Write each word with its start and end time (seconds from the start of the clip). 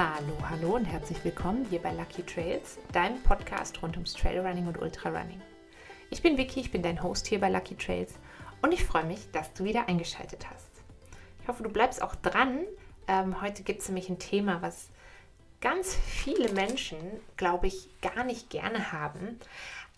Hallo, 0.00 0.36
hallo 0.48 0.76
und 0.76 0.84
herzlich 0.84 1.24
willkommen 1.24 1.66
hier 1.68 1.80
bei 1.80 1.92
Lucky 1.92 2.22
Trails, 2.22 2.78
deinem 2.92 3.20
Podcast 3.24 3.82
rund 3.82 3.96
ums 3.96 4.12
Trailrunning 4.12 4.68
und 4.68 4.80
Ultrarunning. 4.80 5.42
Ich 6.08 6.22
bin 6.22 6.38
Vicky, 6.38 6.60
ich 6.60 6.70
bin 6.70 6.84
dein 6.84 7.02
Host 7.02 7.26
hier 7.26 7.40
bei 7.40 7.48
Lucky 7.48 7.74
Trails 7.74 8.14
und 8.62 8.70
ich 8.70 8.84
freue 8.84 9.02
mich, 9.02 9.28
dass 9.32 9.52
du 9.54 9.64
wieder 9.64 9.88
eingeschaltet 9.88 10.48
hast. 10.48 10.70
Ich 11.42 11.48
hoffe, 11.48 11.64
du 11.64 11.68
bleibst 11.68 12.00
auch 12.00 12.14
dran. 12.14 12.60
Ähm, 13.08 13.42
heute 13.42 13.64
gibt 13.64 13.80
es 13.80 13.88
nämlich 13.88 14.08
ein 14.08 14.20
Thema, 14.20 14.62
was 14.62 14.88
ganz 15.60 15.96
viele 15.96 16.52
Menschen, 16.52 17.00
glaube 17.36 17.66
ich, 17.66 17.88
gar 18.00 18.22
nicht 18.22 18.50
gerne 18.50 18.92
haben. 18.92 19.40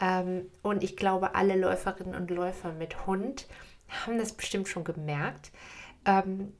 Ähm, 0.00 0.50
und 0.62 0.82
ich 0.82 0.96
glaube, 0.96 1.34
alle 1.34 1.56
Läuferinnen 1.56 2.14
und 2.14 2.30
Läufer 2.30 2.72
mit 2.72 3.06
Hund 3.06 3.46
haben 3.90 4.16
das 4.16 4.32
bestimmt 4.32 4.66
schon 4.66 4.84
gemerkt. 4.84 5.50
Ähm, 6.06 6.54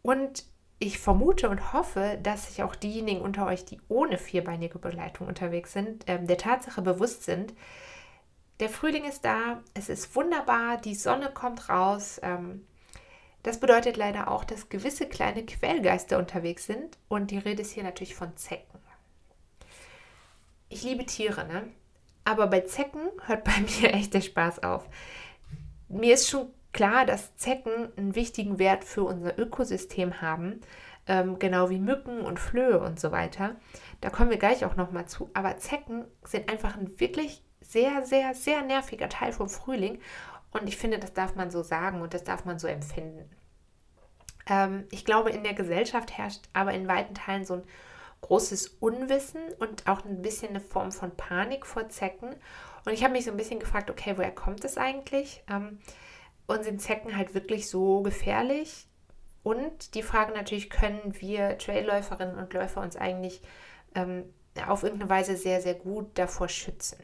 und 0.00 0.46
ich 0.78 0.98
vermute 0.98 1.48
und 1.48 1.72
hoffe, 1.72 2.18
dass 2.22 2.48
sich 2.48 2.62
auch 2.62 2.74
diejenigen 2.74 3.22
unter 3.22 3.46
euch, 3.46 3.64
die 3.64 3.80
ohne 3.88 4.18
vierbeinige 4.18 4.78
Begleitung 4.78 5.26
unterwegs 5.26 5.72
sind, 5.72 6.04
ähm, 6.06 6.26
der 6.26 6.38
Tatsache 6.38 6.82
bewusst 6.82 7.24
sind, 7.24 7.54
der 8.60 8.68
Frühling 8.68 9.04
ist 9.04 9.24
da, 9.24 9.62
es 9.74 9.88
ist 9.88 10.14
wunderbar, 10.16 10.78
die 10.78 10.94
Sonne 10.94 11.30
kommt 11.30 11.68
raus. 11.68 12.20
Ähm, 12.22 12.66
das 13.42 13.60
bedeutet 13.60 13.96
leider 13.96 14.30
auch, 14.30 14.44
dass 14.44 14.68
gewisse 14.68 15.06
kleine 15.06 15.44
Quellgeister 15.44 16.18
unterwegs 16.18 16.66
sind 16.66 16.98
und 17.08 17.30
die 17.30 17.38
Rede 17.38 17.62
ist 17.62 17.72
hier 17.72 17.84
natürlich 17.84 18.14
von 18.14 18.36
Zecken. 18.36 18.80
Ich 20.68 20.82
liebe 20.82 21.06
Tiere, 21.06 21.46
ne? 21.46 21.68
Aber 22.24 22.48
bei 22.48 22.60
Zecken 22.62 23.08
hört 23.26 23.44
bei 23.44 23.52
mir 23.80 23.94
echt 23.94 24.14
der 24.14 24.20
Spaß 24.20 24.62
auf. 24.62 24.84
Mir 25.88 26.14
ist 26.14 26.28
schon 26.28 26.48
klar, 26.76 27.06
dass 27.06 27.34
Zecken 27.36 27.88
einen 27.96 28.14
wichtigen 28.14 28.58
Wert 28.58 28.84
für 28.84 29.02
unser 29.02 29.38
Ökosystem 29.38 30.20
haben, 30.20 30.60
ähm, 31.06 31.38
genau 31.38 31.70
wie 31.70 31.78
Mücken 31.78 32.20
und 32.20 32.38
Flöhe 32.38 32.78
und 32.80 33.00
so 33.00 33.10
weiter. 33.10 33.56
Da 34.02 34.10
kommen 34.10 34.30
wir 34.30 34.36
gleich 34.36 34.64
auch 34.64 34.76
nochmal 34.76 35.06
zu. 35.06 35.30
Aber 35.32 35.56
Zecken 35.56 36.04
sind 36.22 36.50
einfach 36.50 36.76
ein 36.76 37.00
wirklich 37.00 37.42
sehr, 37.62 38.04
sehr, 38.04 38.34
sehr 38.34 38.62
nerviger 38.62 39.08
Teil 39.08 39.32
vom 39.32 39.48
Frühling. 39.48 39.98
Und 40.52 40.68
ich 40.68 40.76
finde, 40.76 40.98
das 40.98 41.14
darf 41.14 41.34
man 41.34 41.50
so 41.50 41.62
sagen 41.62 42.02
und 42.02 42.12
das 42.12 42.24
darf 42.24 42.44
man 42.44 42.58
so 42.58 42.68
empfinden. 42.68 43.28
Ähm, 44.46 44.84
ich 44.90 45.06
glaube, 45.06 45.30
in 45.30 45.44
der 45.44 45.54
Gesellschaft 45.54 46.16
herrscht 46.16 46.42
aber 46.52 46.74
in 46.74 46.86
weiten 46.86 47.14
Teilen 47.14 47.46
so 47.46 47.54
ein 47.54 47.62
großes 48.20 48.68
Unwissen 48.80 49.40
und 49.58 49.86
auch 49.88 50.04
ein 50.04 50.20
bisschen 50.20 50.50
eine 50.50 50.60
Form 50.60 50.92
von 50.92 51.16
Panik 51.16 51.64
vor 51.64 51.88
Zecken. 51.88 52.36
Und 52.84 52.92
ich 52.92 53.02
habe 53.02 53.14
mich 53.14 53.24
so 53.24 53.30
ein 53.30 53.36
bisschen 53.36 53.60
gefragt, 53.60 53.90
okay, 53.90 54.12
woher 54.16 54.34
kommt 54.34 54.64
es 54.64 54.76
eigentlich? 54.76 55.42
Ähm, 55.48 55.78
und 56.46 56.64
sind 56.64 56.80
Zecken 56.80 57.16
halt 57.16 57.34
wirklich 57.34 57.68
so 57.68 58.02
gefährlich? 58.02 58.86
Und 59.42 59.94
die 59.94 60.02
Frage 60.02 60.32
natürlich, 60.32 60.70
können 60.70 61.14
wir 61.20 61.56
Trailläuferinnen 61.58 62.36
und 62.36 62.52
Läufer 62.52 62.80
uns 62.80 62.96
eigentlich 62.96 63.40
ähm, 63.94 64.24
auf 64.66 64.82
irgendeine 64.82 65.10
Weise 65.10 65.36
sehr, 65.36 65.60
sehr 65.60 65.74
gut 65.74 66.06
davor 66.14 66.48
schützen? 66.48 66.98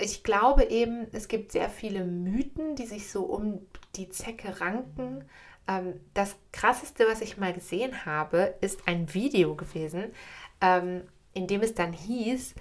Ich 0.00 0.22
glaube 0.22 0.64
eben, 0.64 1.06
es 1.12 1.28
gibt 1.28 1.52
sehr 1.52 1.68
viele 1.68 2.04
Mythen, 2.04 2.76
die 2.76 2.86
sich 2.86 3.10
so 3.10 3.24
um 3.24 3.60
die 3.96 4.08
Zecke 4.08 4.60
ranken. 4.60 5.24
Ähm, 5.66 6.00
das 6.14 6.36
krasseste, 6.52 7.06
was 7.08 7.20
ich 7.20 7.36
mal 7.36 7.52
gesehen 7.52 8.04
habe, 8.04 8.54
ist 8.60 8.86
ein 8.86 9.12
Video 9.14 9.54
gewesen, 9.54 10.12
ähm, 10.60 11.02
in 11.32 11.46
dem 11.46 11.62
es 11.62 11.74
dann 11.74 11.92
hieß, 11.92 12.54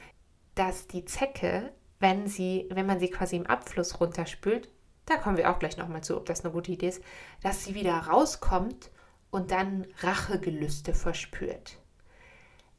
dass 0.56 0.88
die 0.88 1.06
Zecke 1.06 1.72
wenn 2.00 2.28
sie, 2.28 2.68
wenn 2.70 2.86
man 2.86 3.00
sie 3.00 3.10
quasi 3.10 3.36
im 3.36 3.48
Abfluss 3.48 4.00
runterspült, 4.00 4.70
da 5.06 5.16
kommen 5.16 5.38
wir 5.38 5.50
auch 5.50 5.60
gleich 5.60 5.78
nochmal 5.78 6.04
zu, 6.04 6.18
ob 6.18 6.26
das 6.26 6.44
eine 6.44 6.54
gute 6.54 6.72
Idee 6.72 6.90
ist, 6.90 7.02
dass 7.42 7.64
sie 7.64 7.76
wieder 7.76 7.96
rauskommt 7.96 8.92
und 9.32 9.52
dann 9.52 9.88
Rachegelüste 10.00 10.94
verspürt. 10.94 11.78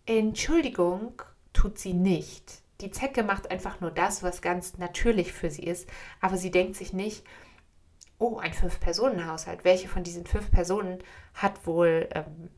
Entschuldigung, 0.07 1.23
tut 1.53 1.79
sie 1.79 1.95
nicht. 1.95 2.63
Die 2.81 2.91
Zecke 2.91 3.23
macht 3.23 3.51
einfach 3.51 3.81
nur 3.81 3.91
das, 3.91 4.23
was 4.23 4.41
ganz 4.41 4.79
natürlich 4.79 5.33
für 5.33 5.51
sie 5.51 5.65
ist, 5.65 5.89
aber 6.21 6.37
sie 6.37 6.51
denkt 6.51 6.77
sich 6.77 6.93
nicht, 6.93 7.25
oh, 8.19 8.39
ein 8.39 8.53
Fünf-Personen-Haushalt. 8.53 9.65
Welche 9.65 9.89
von 9.89 10.05
diesen 10.05 10.27
fünf 10.27 10.51
Personen 10.51 10.99
hat 11.35 11.67
wohl 11.67 12.09
ähm, 12.15 12.51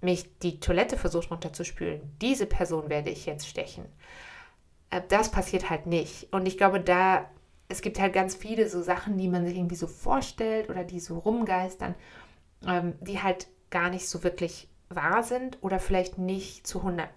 mich 0.00 0.38
die 0.40 0.60
Toilette 0.60 0.96
versucht 0.96 1.30
runterzuspülen? 1.30 2.16
Diese 2.20 2.46
Person 2.46 2.88
werde 2.88 3.10
ich 3.10 3.26
jetzt 3.26 3.46
stechen. 3.46 3.86
Äh, 4.92 5.02
das 5.08 5.30
passiert 5.30 5.70
halt 5.70 5.86
nicht. 5.86 6.32
Und 6.32 6.46
ich 6.46 6.56
glaube, 6.56 6.80
da, 6.80 7.28
es 7.68 7.82
gibt 7.82 7.98
halt 7.98 8.12
ganz 8.12 8.36
viele 8.36 8.68
so 8.68 8.82
Sachen, 8.82 9.18
die 9.18 9.28
man 9.28 9.44
sich 9.44 9.56
irgendwie 9.56 9.74
so 9.74 9.88
vorstellt 9.88 10.70
oder 10.70 10.84
die 10.84 11.00
so 11.00 11.18
rumgeistern, 11.18 11.96
ähm, 12.66 12.94
die 13.00 13.20
halt 13.20 13.48
gar 13.70 13.90
nicht 13.90 14.08
so 14.08 14.22
wirklich 14.22 14.68
wahr 14.88 15.22
sind 15.22 15.58
oder 15.62 15.80
vielleicht 15.80 16.18
nicht 16.18 16.66
zu 16.66 16.80
100% 16.80 17.08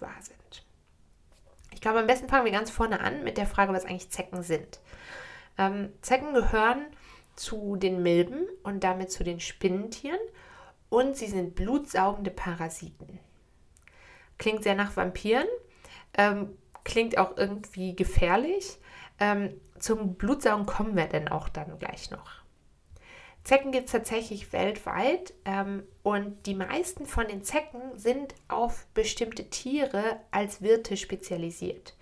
wahr 0.00 0.10
sind. 0.20 0.66
Ich 1.72 1.80
glaube, 1.80 2.00
am 2.00 2.08
besten 2.08 2.28
fangen 2.28 2.44
wir 2.44 2.52
ganz 2.52 2.70
vorne 2.70 3.00
an 3.00 3.22
mit 3.22 3.38
der 3.38 3.46
Frage, 3.46 3.72
was 3.72 3.84
eigentlich 3.84 4.10
Zecken 4.10 4.42
sind. 4.42 4.80
Ähm, 5.56 5.92
Zecken 6.02 6.34
gehören 6.34 6.84
zu 7.36 7.76
den 7.76 8.02
Milben 8.02 8.46
und 8.64 8.82
damit 8.82 9.12
zu 9.12 9.22
den 9.22 9.38
Spinnentieren 9.38 10.18
und 10.88 11.16
sie 11.16 11.28
sind 11.28 11.54
blutsaugende 11.54 12.32
Parasiten. 12.32 13.20
Klingt 14.36 14.64
sehr 14.64 14.74
nach 14.74 14.96
Vampiren, 14.96 15.46
ähm, 16.14 16.56
klingt 16.84 17.18
auch 17.18 17.36
irgendwie 17.36 17.94
gefährlich. 17.94 18.78
Ähm, 19.18 19.60
zum 19.78 20.14
Blutsaugen 20.14 20.66
kommen 20.66 20.96
wir 20.96 21.06
denn 21.06 21.28
auch 21.28 21.48
dann 21.48 21.78
gleich 21.78 22.10
noch. 22.10 22.40
Zecken 23.44 23.72
gibt 23.72 23.86
es 23.86 23.92
tatsächlich 23.92 24.52
weltweit 24.52 25.32
ähm, 25.44 25.84
und 26.02 26.46
die 26.46 26.54
meisten 26.54 27.06
von 27.06 27.26
den 27.26 27.42
Zecken 27.42 27.80
sind 27.96 28.34
auf 28.48 28.86
bestimmte 28.92 29.48
Tiere 29.48 30.20
als 30.30 30.60
Wirte 30.60 30.96
spezialisiert. 30.96 31.96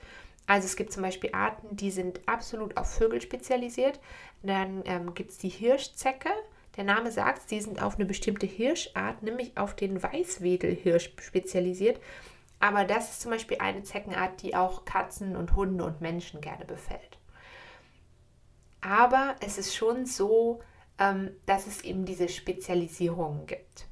Also 0.47 0.67
es 0.67 0.77
gibt 0.77 0.93
zum 0.93 1.03
Beispiel 1.03 1.31
Arten, 1.33 1.77
die 1.77 1.91
sind 1.91 2.21
absolut 2.27 2.77
auf 2.77 2.93
Vögel 2.93 3.21
spezialisiert. 3.21 4.01
Dann 4.43 4.83
ähm, 4.87 5.15
gibt 5.15 5.31
es 5.31 5.39
die 5.39 5.51
Hirschzecke. 5.51 6.31
Der 6.77 6.85
Name 6.85 7.13
sagt, 7.13 7.51
die 7.51 7.61
sind 7.61 7.83
auf 7.83 7.97
eine 7.97 8.07
bestimmte 8.07 8.47
Hirschart, 8.47 9.23
nämlich 9.23 9.57
auf 9.57 9.77
den 9.77 10.03
Weißwedelhirsch 10.03 11.13
spezialisiert. 11.21 12.01
Aber 12.61 12.85
das 12.85 13.11
ist 13.11 13.21
zum 13.21 13.31
Beispiel 13.31 13.59
eine 13.59 13.83
Zeckenart, 13.83 14.43
die 14.43 14.57
auch 14.57 14.85
Katzen 14.85 15.37
und 15.37 15.55
Hunde 15.55 15.85
und 15.85 16.01
Menschen 16.01 16.41
gerne 16.41 16.65
befällt. 16.65 17.19
Aber 18.81 19.37
es 19.41 19.59
ist 19.59 19.75
schon 19.75 20.07
so, 20.07 20.61
ähm, 20.99 21.31
dass 21.47 21.67
es 21.67 21.83
eben 21.83 22.05
diese 22.05 22.29
Spezialisierungen 22.29 23.47
gibt. 23.47 23.87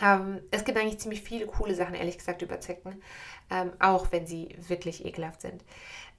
Ähm, 0.00 0.40
es 0.50 0.64
gibt 0.64 0.78
eigentlich 0.78 0.98
ziemlich 0.98 1.22
viele 1.22 1.46
coole 1.46 1.74
Sachen, 1.74 1.94
ehrlich 1.94 2.18
gesagt, 2.18 2.42
über 2.42 2.60
Zecken, 2.60 3.02
ähm, 3.50 3.72
auch 3.78 4.10
wenn 4.10 4.26
sie 4.26 4.56
wirklich 4.68 5.04
ekelhaft 5.04 5.42
sind. 5.42 5.64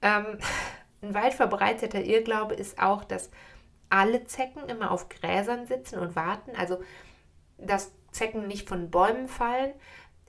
Ein 0.00 1.14
weit 1.14 1.34
verbreiteter 1.34 2.02
Irrglaube 2.02 2.54
ist 2.54 2.78
auch, 2.78 3.04
dass 3.04 3.30
alle 3.88 4.24
Zecken 4.24 4.68
immer 4.68 4.90
auf 4.90 5.08
Gräsern 5.08 5.66
sitzen 5.66 5.98
und 5.98 6.16
warten. 6.16 6.52
Also, 6.56 6.82
dass 7.58 7.92
Zecken 8.10 8.46
nicht 8.46 8.68
von 8.68 8.90
Bäumen 8.90 9.28
fallen, 9.28 9.72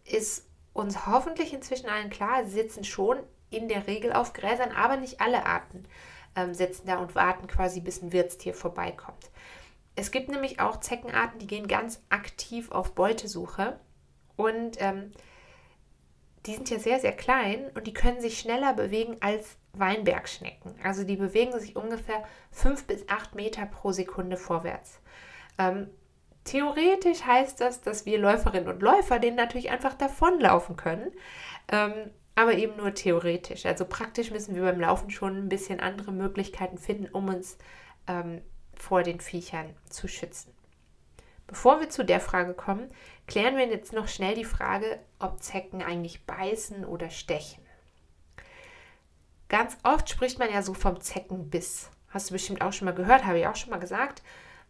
ist 0.05 0.44
uns 0.75 1.07
hoffentlich 1.07 1.53
inzwischen 1.53 1.89
allen 1.89 2.09
klar, 2.09 2.43
sie 2.43 2.51
sitzen 2.51 2.83
schon 2.83 3.17
in 3.49 3.69
der 3.69 3.87
Regel 3.87 4.11
auf 4.11 4.33
Gräsern, 4.33 4.71
aber 4.73 4.97
nicht 4.97 5.21
alle 5.21 5.45
Arten 5.45 5.87
ähm, 6.35 6.53
sitzen 6.53 6.85
da 6.85 6.97
und 6.97 7.15
warten 7.15 7.47
quasi, 7.47 7.79
bis 7.79 8.01
ein 8.01 8.11
Wirtstier 8.11 8.53
vorbeikommt. 8.53 9.31
Es 9.95 10.11
gibt 10.11 10.27
nämlich 10.27 10.59
auch 10.59 10.81
Zeckenarten, 10.81 11.39
die 11.39 11.47
gehen 11.47 11.69
ganz 11.69 12.03
aktiv 12.09 12.71
auf 12.71 12.93
Beutesuche 12.93 13.79
und 14.35 14.75
ähm, 14.81 15.13
die 16.45 16.53
sind 16.53 16.69
ja 16.69 16.77
sehr, 16.77 16.99
sehr 16.99 17.13
klein 17.13 17.71
und 17.73 17.87
die 17.87 17.93
können 17.93 18.19
sich 18.19 18.37
schneller 18.37 18.73
bewegen 18.73 19.15
als 19.21 19.55
Weinbergschnecken. 19.71 20.75
Also 20.83 21.05
die 21.05 21.15
bewegen 21.15 21.57
sich 21.57 21.77
ungefähr 21.77 22.21
5 22.51 22.85
bis 22.85 23.07
8 23.07 23.33
Meter 23.33 23.65
pro 23.65 23.93
Sekunde 23.93 24.35
vorwärts. 24.35 24.99
Ähm, 25.57 25.89
Theoretisch 26.45 27.23
heißt 27.23 27.59
das, 27.59 27.81
dass 27.81 28.05
wir 28.05 28.19
Läuferinnen 28.19 28.69
und 28.69 28.81
Läufer 28.81 29.19
denen 29.19 29.35
natürlich 29.35 29.71
einfach 29.71 29.95
davonlaufen 29.95 30.77
können. 30.77 31.11
Ähm, 31.67 32.11
aber 32.35 32.53
eben 32.53 32.77
nur 32.77 32.93
theoretisch. 32.93 33.65
Also 33.65 33.85
praktisch 33.85 34.29
müssen 34.29 34.55
wir 34.55 34.63
beim 34.63 34.79
Laufen 34.79 35.09
schon 35.09 35.37
ein 35.37 35.49
bisschen 35.49 35.79
andere 35.79 36.11
Möglichkeiten 36.11 36.77
finden, 36.77 37.07
um 37.07 37.29
uns 37.29 37.57
ähm, 38.07 38.41
vor 38.75 39.03
den 39.03 39.21
Viechern 39.21 39.73
zu 39.89 40.07
schützen. 40.07 40.53
Bevor 41.47 41.79
wir 41.79 41.89
zu 41.89 42.03
der 42.03 42.19
Frage 42.19 42.53
kommen, 42.53 42.89
klären 43.27 43.55
wir 43.55 43.67
jetzt 43.67 43.93
noch 43.93 44.07
schnell 44.07 44.35
die 44.35 44.45
Frage, 44.45 44.99
ob 45.19 45.41
Zecken 45.41 45.81
eigentlich 45.81 46.25
beißen 46.25 46.85
oder 46.85 47.09
stechen. 47.09 47.63
Ganz 49.47 49.77
oft 49.83 50.09
spricht 50.09 50.39
man 50.39 50.51
ja 50.51 50.61
so 50.61 50.73
vom 50.73 50.99
Zeckenbiss. 50.99 51.89
Hast 52.09 52.29
du 52.29 52.33
bestimmt 52.33 52.61
auch 52.61 52.73
schon 52.73 52.85
mal 52.85 52.95
gehört, 52.95 53.25
habe 53.25 53.39
ich 53.39 53.47
auch 53.47 53.55
schon 53.55 53.69
mal 53.69 53.79
gesagt. 53.79 54.23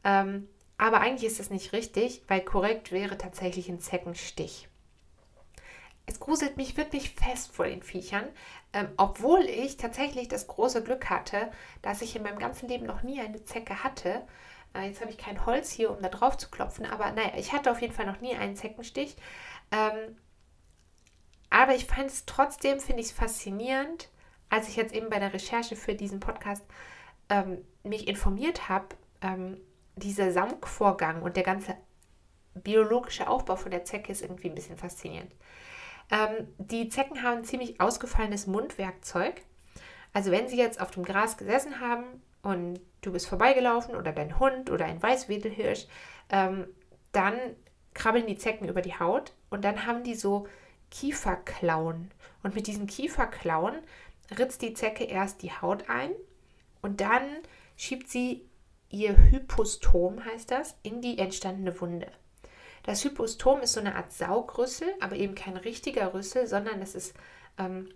Ähm, 0.04 0.48
aber 0.78 1.00
eigentlich 1.02 1.30
ist 1.30 1.40
das 1.40 1.50
nicht 1.50 1.74
richtig, 1.74 2.24
weil 2.28 2.42
korrekt 2.42 2.92
wäre 2.92 3.18
tatsächlich 3.18 3.70
ein 3.70 3.80
Zeckenstich. 3.80 4.68
Es 6.06 6.20
gruselt 6.20 6.58
mich 6.58 6.78
wirklich 6.78 7.12
fest 7.12 7.52
vor 7.52 7.66
den 7.66 7.82
Viechern, 7.82 8.28
ähm, 8.74 8.90
obwohl 8.98 9.42
ich 9.46 9.78
tatsächlich 9.78 10.28
das 10.28 10.48
große 10.48 10.84
Glück 10.84 11.10
hatte, 11.10 11.52
dass 11.82 12.02
ich 12.02 12.16
in 12.16 12.24
meinem 12.24 12.38
ganzen 12.38 12.70
Leben 12.70 12.86
noch 12.86 13.02
nie 13.02 13.20
eine 13.20 13.44
Zecke 13.44 13.84
hatte. 13.84 14.22
Äh, 14.76 14.88
jetzt 14.88 15.02
habe 15.02 15.10
ich 15.10 15.18
kein 15.18 15.46
Holz 15.46 15.72
hier, 15.72 15.90
um 15.90 16.02
da 16.02 16.10
drauf 16.10 16.38
zu 16.38 16.50
klopfen, 16.50 16.86
aber 16.86 17.12
naja, 17.12 17.32
ich 17.38 17.54
hatte 17.54 17.72
auf 17.72 17.82
jeden 17.82 17.94
Fall 17.94 18.06
noch 18.06 18.22
nie 18.22 18.36
einen 18.36 18.56
Zeckenstich. 18.56 19.16
Ähm, 19.72 20.18
aber 21.50 21.74
ich 21.74 21.86
fand 21.86 22.08
es 22.08 22.26
trotzdem, 22.26 22.80
finde 22.80 23.02
ich 23.02 23.08
es 23.08 23.14
faszinierend, 23.14 24.10
als 24.50 24.68
ich 24.68 24.76
jetzt 24.76 24.94
eben 24.94 25.10
bei 25.10 25.20
der 25.20 25.34
Recherche 25.34 25.76
für 25.76 25.96
diesen 25.96 26.20
Podcast 26.20 26.64
ähm, 27.30 27.66
mich 27.84 28.08
informiert 28.08 28.70
habe, 28.70 28.90
ähm, 29.22 29.58
dieser 29.96 30.32
Saugvorgang 30.32 31.22
und 31.22 31.36
der 31.38 31.44
ganze 31.44 31.76
biologische 32.54 33.28
Aufbau 33.28 33.56
von 33.56 33.72
der 33.72 33.86
Zecke 33.86 34.12
ist 34.12 34.22
irgendwie 34.22 34.50
ein 34.50 34.56
bisschen 34.56 34.78
faszinierend. 34.78 35.32
Ähm, 36.12 36.48
die 36.58 36.90
Zecken 36.90 37.24
haben 37.24 37.44
ziemlich 37.44 37.82
ausgefallenes 37.82 38.48
Mundwerkzeug. 38.48 39.42
Also 40.14 40.32
wenn 40.32 40.48
sie 40.48 40.58
jetzt 40.58 40.80
auf 40.80 40.92
dem 40.92 41.04
Gras 41.04 41.38
gesessen 41.38 41.80
haben 41.80 42.06
und 42.42 42.80
du 43.02 43.12
bist 43.12 43.28
vorbeigelaufen 43.28 43.96
oder 43.96 44.12
dein 44.12 44.40
Hund 44.40 44.70
oder 44.70 44.86
ein 44.86 45.02
Weißwedelhirsch, 45.02 45.88
ähm, 46.30 46.68
dann 47.12 47.36
krabbeln 47.94 48.28
die 48.28 48.38
Zecken 48.38 48.68
über 48.68 48.82
die 48.82 48.98
Haut 48.98 49.34
und 49.50 49.66
dann 49.66 49.86
haben 49.86 50.04
die 50.04 50.16
so 50.16 50.48
Kieferklauen. 50.92 52.12
Und 52.44 52.56
mit 52.56 52.68
diesen 52.68 52.88
Kieferklauen 52.88 53.76
ritzt 54.38 54.62
die 54.62 54.74
Zecke 54.74 55.06
erst 55.06 55.42
die 55.42 55.52
Haut 55.52 55.90
ein 55.90 56.12
und 56.82 57.02
dann 57.02 57.24
schiebt 57.76 58.10
sie 58.10 58.46
ihr 58.90 59.18
Hypostom, 59.32 60.24
heißt 60.24 60.52
das, 60.52 60.76
in 60.84 61.02
die 61.02 61.18
entstandene 61.18 61.80
Wunde. 61.82 62.08
Das 62.84 63.04
Hypostom 63.04 63.62
ist 63.62 63.74
so 63.74 63.80
eine 63.80 63.96
Art 63.96 64.12
Saugrüssel, 64.12 64.88
aber 65.00 65.16
eben 65.16 65.36
kein 65.36 65.58
richtiger 65.58 66.14
Rüssel, 66.14 66.48
sondern 66.48 66.82
es 66.82 66.94
ist 66.94 67.16
ähm, 67.58 67.90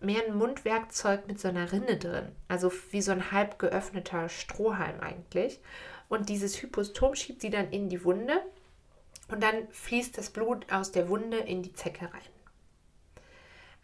mehr 0.00 0.24
ein 0.26 0.34
Mundwerkzeug 0.34 1.26
mit 1.28 1.38
so 1.38 1.48
einer 1.48 1.70
Rinne 1.70 1.96
drin. 1.96 2.32
Also 2.48 2.72
wie 2.90 3.02
so 3.02 3.12
ein 3.12 3.30
halb 3.30 3.58
geöffneter 3.58 4.28
Strohhalm 4.28 5.00
eigentlich. 5.00 5.60
Und 6.08 6.28
dieses 6.28 6.60
Hypostom 6.60 7.14
schiebt 7.14 7.40
sie 7.40 7.50
dann 7.50 7.70
in 7.70 7.88
die 7.88 8.04
Wunde 8.04 8.42
und 9.28 9.42
dann 9.42 9.68
fließt 9.70 10.18
das 10.18 10.30
Blut 10.30 10.72
aus 10.72 10.90
der 10.90 11.08
Wunde 11.08 11.38
in 11.38 11.62
die 11.62 11.72
Zecke 11.72 12.10
rein. 12.12 12.20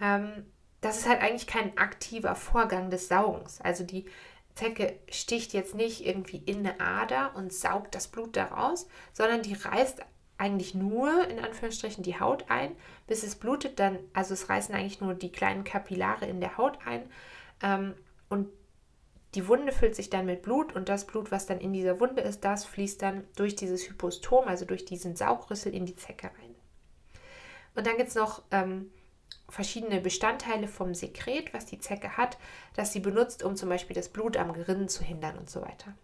Ähm, 0.00 0.46
das 0.80 0.98
ist 0.98 1.08
halt 1.08 1.20
eigentlich 1.20 1.46
kein 1.46 1.76
aktiver 1.78 2.34
Vorgang 2.34 2.90
des 2.90 3.08
Saugens. 3.08 3.60
Also 3.60 3.84
die 3.84 4.06
Zecke 4.56 4.98
sticht 5.10 5.52
jetzt 5.52 5.74
nicht 5.74 6.04
irgendwie 6.04 6.42
in 6.44 6.66
eine 6.66 6.80
Ader 6.80 7.36
und 7.36 7.52
saugt 7.52 7.94
das 7.94 8.08
Blut 8.08 8.36
daraus, 8.36 8.88
sondern 9.12 9.42
die 9.42 9.54
reißt 9.54 10.00
eigentlich 10.38 10.74
nur 10.74 11.28
in 11.28 11.38
Anführungsstrichen 11.38 12.02
die 12.02 12.18
Haut 12.18 12.46
ein, 12.48 12.74
bis 13.06 13.22
es 13.22 13.36
blutet 13.36 13.78
dann, 13.78 13.98
also 14.12 14.34
es 14.34 14.48
reißen 14.48 14.74
eigentlich 14.74 15.00
nur 15.00 15.14
die 15.14 15.30
kleinen 15.30 15.64
Kapillare 15.64 16.26
in 16.26 16.40
der 16.40 16.56
Haut 16.56 16.78
ein 16.86 17.08
ähm, 17.62 17.94
und 18.28 18.48
die 19.34 19.46
Wunde 19.48 19.72
füllt 19.72 19.94
sich 19.94 20.08
dann 20.08 20.24
mit 20.24 20.40
Blut 20.40 20.74
und 20.74 20.88
das 20.88 21.06
Blut, 21.06 21.30
was 21.30 21.44
dann 21.44 21.60
in 21.60 21.74
dieser 21.74 22.00
Wunde 22.00 22.22
ist, 22.22 22.42
das 22.44 22.64
fließt 22.64 23.02
dann 23.02 23.24
durch 23.36 23.54
dieses 23.54 23.88
Hypostom, 23.88 24.48
also 24.48 24.64
durch 24.64 24.86
diesen 24.86 25.16
Saugrüssel 25.16 25.74
in 25.74 25.84
die 25.84 25.96
Zecke 25.96 26.28
rein. 26.28 26.54
Und 27.74 27.86
dann 27.86 27.98
gibt 27.98 28.08
es 28.08 28.14
noch 28.14 28.42
ähm, 28.50 28.90
verschiedene 29.48 30.00
Bestandteile 30.00 30.68
vom 30.68 30.94
Sekret, 30.94 31.54
was 31.54 31.66
die 31.66 31.78
Zecke 31.78 32.16
hat, 32.16 32.36
das 32.74 32.92
sie 32.92 33.00
benutzt, 33.00 33.42
um 33.42 33.56
zum 33.56 33.68
Beispiel 33.68 33.94
das 33.94 34.08
Blut 34.08 34.36
am 34.36 34.52
Gerinnen 34.52 34.88
zu 34.88 35.04
hindern 35.04 35.38
und 35.38 35.48
so 35.48 35.62
weiter. 35.62 35.94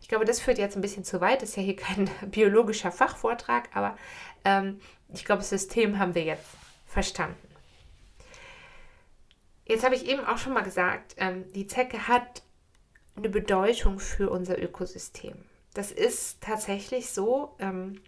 Ich 0.00 0.08
glaube, 0.08 0.24
das 0.24 0.40
führt 0.40 0.58
jetzt 0.58 0.76
ein 0.76 0.82
bisschen 0.82 1.04
zu 1.04 1.20
weit, 1.20 1.42
das 1.42 1.50
ist 1.50 1.56
ja 1.56 1.62
hier 1.62 1.76
kein 1.76 2.10
biologischer 2.30 2.92
Fachvortrag, 2.92 3.68
aber 3.74 3.96
ähm, 4.44 4.80
ich 5.12 5.24
glaube, 5.24 5.40
das 5.40 5.50
System 5.50 5.98
haben 5.98 6.14
wir 6.14 6.24
jetzt 6.24 6.46
verstanden. 6.86 7.36
Jetzt 9.64 9.84
habe 9.84 9.96
ich 9.96 10.06
eben 10.06 10.24
auch 10.24 10.38
schon 10.38 10.52
mal 10.52 10.62
gesagt, 10.62 11.14
ähm, 11.18 11.50
die 11.52 11.66
Zecke 11.66 12.06
hat 12.06 12.42
eine 13.16 13.28
Bedeutung 13.28 13.98
für 13.98 14.30
unser 14.30 14.62
Ökosystem. 14.62 15.34
Das 15.74 15.90
ist 15.90 16.40
tatsächlich 16.40 17.10
so 17.10 17.56
ähm, 17.58 18.00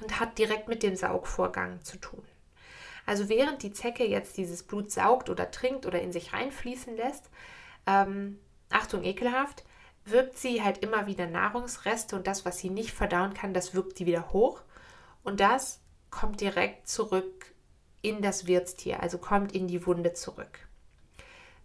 und 0.00 0.20
hat 0.20 0.38
direkt 0.38 0.68
mit 0.68 0.82
dem 0.82 0.96
Saugvorgang 0.96 1.82
zu 1.82 1.98
tun. 1.98 2.22
Also 3.06 3.28
während 3.28 3.62
die 3.62 3.72
Zecke 3.72 4.06
jetzt 4.06 4.36
dieses 4.36 4.62
Blut 4.62 4.90
saugt 4.90 5.30
oder 5.30 5.50
trinkt 5.50 5.86
oder 5.86 6.00
in 6.00 6.12
sich 6.12 6.32
reinfließen 6.32 6.96
lässt, 6.96 7.30
ähm, 7.86 8.38
Achtung, 8.70 9.04
ekelhaft, 9.04 9.64
wirkt 10.04 10.38
sie 10.38 10.62
halt 10.62 10.78
immer 10.78 11.06
wieder 11.06 11.26
Nahrungsreste 11.26 12.16
und 12.16 12.26
das, 12.26 12.44
was 12.44 12.58
sie 12.58 12.70
nicht 12.70 12.92
verdauen 12.92 13.34
kann, 13.34 13.54
das 13.54 13.74
wirkt 13.74 13.98
sie 13.98 14.06
wieder 14.06 14.32
hoch. 14.32 14.62
Und 15.22 15.40
das 15.40 15.80
kommt 16.10 16.40
direkt 16.40 16.88
zurück 16.88 17.54
in 18.02 18.20
das 18.20 18.46
Wirtstier, 18.46 19.02
also 19.02 19.18
kommt 19.18 19.52
in 19.52 19.66
die 19.66 19.86
Wunde 19.86 20.12
zurück. 20.12 20.68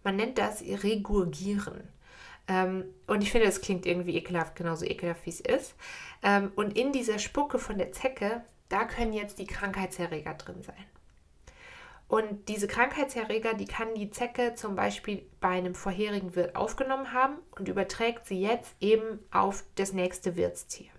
Man 0.02 0.16
nennt 0.16 0.38
das 0.38 0.62
Regurgieren. 0.62 1.88
Ähm, 2.48 2.84
und 3.06 3.22
ich 3.22 3.30
finde, 3.30 3.46
das 3.46 3.60
klingt 3.60 3.84
irgendwie 3.84 4.16
ekelhaft, 4.16 4.56
genauso 4.56 4.86
ekelhaft 4.86 5.26
wie 5.26 5.30
es 5.30 5.40
ist. 5.40 5.74
Ähm, 6.22 6.50
und 6.56 6.76
in 6.76 6.92
dieser 6.92 7.18
Spucke 7.18 7.58
von 7.58 7.76
der 7.76 7.92
Zecke, 7.92 8.42
da 8.70 8.84
können 8.84 9.12
jetzt 9.12 9.38
die 9.38 9.46
Krankheitserreger 9.46 10.34
drin 10.34 10.62
sein. 10.62 10.84
Und 12.10 12.48
diese 12.48 12.66
Krankheitserreger, 12.66 13.54
die 13.54 13.66
kann 13.66 13.94
die 13.94 14.10
Zecke 14.10 14.56
zum 14.56 14.74
Beispiel 14.74 15.24
bei 15.38 15.50
einem 15.50 15.76
vorherigen 15.76 16.34
Wirt 16.34 16.56
aufgenommen 16.56 17.12
haben 17.12 17.38
und 17.56 17.68
überträgt 17.68 18.26
sie 18.26 18.40
jetzt 18.40 18.74
eben 18.80 19.20
auf 19.30 19.62
das 19.76 19.92
nächste 19.92 20.34
Wirtstier. 20.34 20.90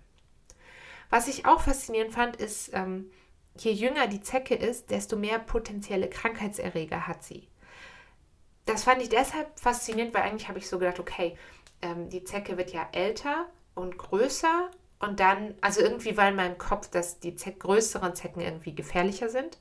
Was 1.10 1.28
ich 1.28 1.44
auch 1.44 1.60
faszinierend 1.60 2.14
fand, 2.14 2.36
ist, 2.36 2.70
ähm, 2.72 3.10
je 3.58 3.72
jünger 3.72 4.06
die 4.06 4.22
Zecke 4.22 4.54
ist, 4.54 4.90
desto 4.90 5.16
mehr 5.16 5.38
potenzielle 5.38 6.08
Krankheitserreger 6.08 7.06
hat 7.06 7.22
sie. 7.22 7.46
Das 8.64 8.84
fand 8.84 9.02
ich 9.02 9.10
deshalb 9.10 9.60
faszinierend, 9.60 10.14
weil 10.14 10.22
eigentlich 10.22 10.48
habe 10.48 10.60
ich 10.60 10.66
so 10.66 10.78
gedacht, 10.78 10.98
okay, 10.98 11.36
ähm, 11.82 12.08
die 12.08 12.24
Zecke 12.24 12.56
wird 12.56 12.72
ja 12.72 12.88
älter 12.92 13.50
und 13.74 13.98
größer 13.98 14.70
und 14.98 15.20
dann, 15.20 15.56
also 15.60 15.82
irgendwie 15.82 16.16
war 16.16 16.30
in 16.30 16.36
meinem 16.36 16.56
Kopf, 16.56 16.88
dass 16.88 17.20
die 17.20 17.36
Zeck 17.36 17.60
größeren 17.60 18.14
Zecken 18.14 18.40
irgendwie 18.40 18.74
gefährlicher 18.74 19.28
sind. 19.28 19.58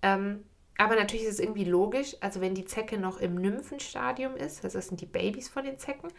Ähm, 0.00 0.42
aber 0.78 0.96
natürlich 0.96 1.24
ist 1.24 1.34
es 1.34 1.40
irgendwie 1.40 1.64
logisch, 1.64 2.16
also 2.20 2.40
wenn 2.40 2.54
die 2.54 2.64
Zecke 2.64 2.98
noch 2.98 3.18
im 3.18 3.36
Nymphenstadium 3.36 4.36
ist, 4.36 4.64
also 4.64 4.78
das 4.78 4.88
sind 4.88 5.00
die 5.00 5.06
Babys 5.06 5.48
von 5.48 5.64
den 5.64 5.78
Zecken, 5.78 6.10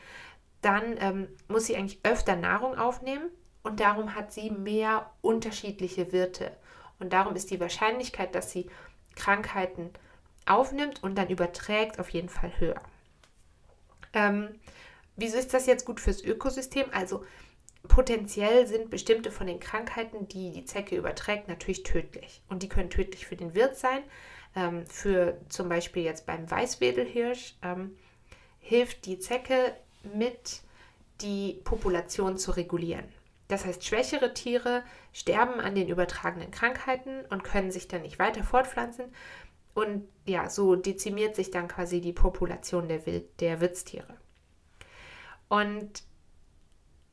dann 0.61 0.95
ähm, 0.99 1.27
muss 1.47 1.67
sie 1.67 1.75
eigentlich 1.75 1.99
öfter 2.03 2.35
Nahrung 2.35 2.77
aufnehmen 2.77 3.29
und 3.63 3.79
darum 3.79 4.15
hat 4.15 4.31
sie 4.31 4.49
mehr 4.49 5.11
unterschiedliche 5.21 6.11
Wirte. 6.11 6.51
Und 6.99 7.13
darum 7.13 7.35
ist 7.35 7.51
die 7.51 7.59
Wahrscheinlichkeit, 7.59 8.33
dass 8.33 8.51
sie 8.51 8.69
Krankheiten 9.15 9.91
aufnimmt 10.45 11.03
und 11.03 11.15
dann 11.15 11.29
überträgt, 11.29 11.99
auf 11.99 12.09
jeden 12.09 12.29
Fall 12.29 12.51
höher. 12.59 12.81
Ähm, 14.13 14.49
wieso 15.15 15.37
ist 15.37 15.53
das 15.53 15.67
jetzt 15.67 15.85
gut 15.85 15.99
fürs 15.99 16.23
Ökosystem? 16.23 16.85
Also 16.91 17.23
potenziell 17.87 18.65
sind 18.65 18.89
bestimmte 18.89 19.31
von 19.31 19.45
den 19.45 19.59
Krankheiten, 19.59 20.27
die 20.27 20.51
die 20.51 20.65
Zecke 20.65 20.95
überträgt, 20.95 21.47
natürlich 21.47 21.83
tödlich. 21.83 22.41
Und 22.49 22.63
die 22.63 22.69
können 22.69 22.89
tödlich 22.89 23.27
für 23.27 23.35
den 23.35 23.53
Wirt 23.53 23.77
sein, 23.77 24.01
ähm, 24.57 24.85
für 24.87 25.37
zum 25.49 25.69
Beispiel 25.69 26.03
jetzt 26.03 26.25
beim 26.25 26.49
Weißwedelhirsch 26.49 27.55
ähm, 27.61 27.95
hilft 28.59 29.05
die 29.05 29.19
Zecke 29.19 29.75
mit, 30.13 30.61
die 31.21 31.61
Population 31.63 32.37
zu 32.37 32.51
regulieren. 32.51 33.05
Das 33.47 33.65
heißt, 33.65 33.85
schwächere 33.85 34.33
Tiere 34.33 34.83
sterben 35.13 35.61
an 35.61 35.75
den 35.75 35.87
übertragenen 35.87 36.51
Krankheiten 36.51 37.23
und 37.29 37.43
können 37.43 37.71
sich 37.71 37.87
dann 37.87 38.01
nicht 38.01 38.19
weiter 38.19 38.43
fortpflanzen. 38.43 39.05
Und 39.73 40.07
ja, 40.25 40.49
so 40.49 40.75
dezimiert 40.75 41.35
sich 41.35 41.51
dann 41.51 41.67
quasi 41.67 42.01
die 42.01 42.11
Population 42.11 42.87
der, 42.87 43.05
Wild 43.05 43.39
der 43.39 43.61
Wirtstiere. 43.61 44.17
Und 45.49 46.03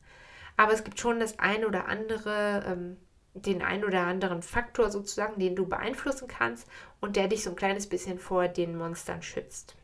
Aber 0.57 0.73
es 0.73 0.83
gibt 0.83 0.99
schon 0.99 1.21
das 1.21 1.39
ein 1.39 1.67
oder 1.67 1.89
andere, 1.89 2.65
ähm, 2.67 2.97
den 3.35 3.61
ein 3.61 3.85
oder 3.85 4.07
anderen 4.07 4.41
Faktor 4.41 4.91
sozusagen, 4.91 5.39
den 5.39 5.55
du 5.55 5.69
beeinflussen 5.69 6.27
kannst 6.27 6.67
und 7.03 7.17
der 7.17 7.29
dich 7.29 7.45
so 7.45 7.51
ein 7.51 7.57
kleines 7.57 7.87
bisschen 7.87 8.19
vor 8.19 8.49
den 8.49 8.79
Monstern 8.79 9.21
schützt. 9.21 9.77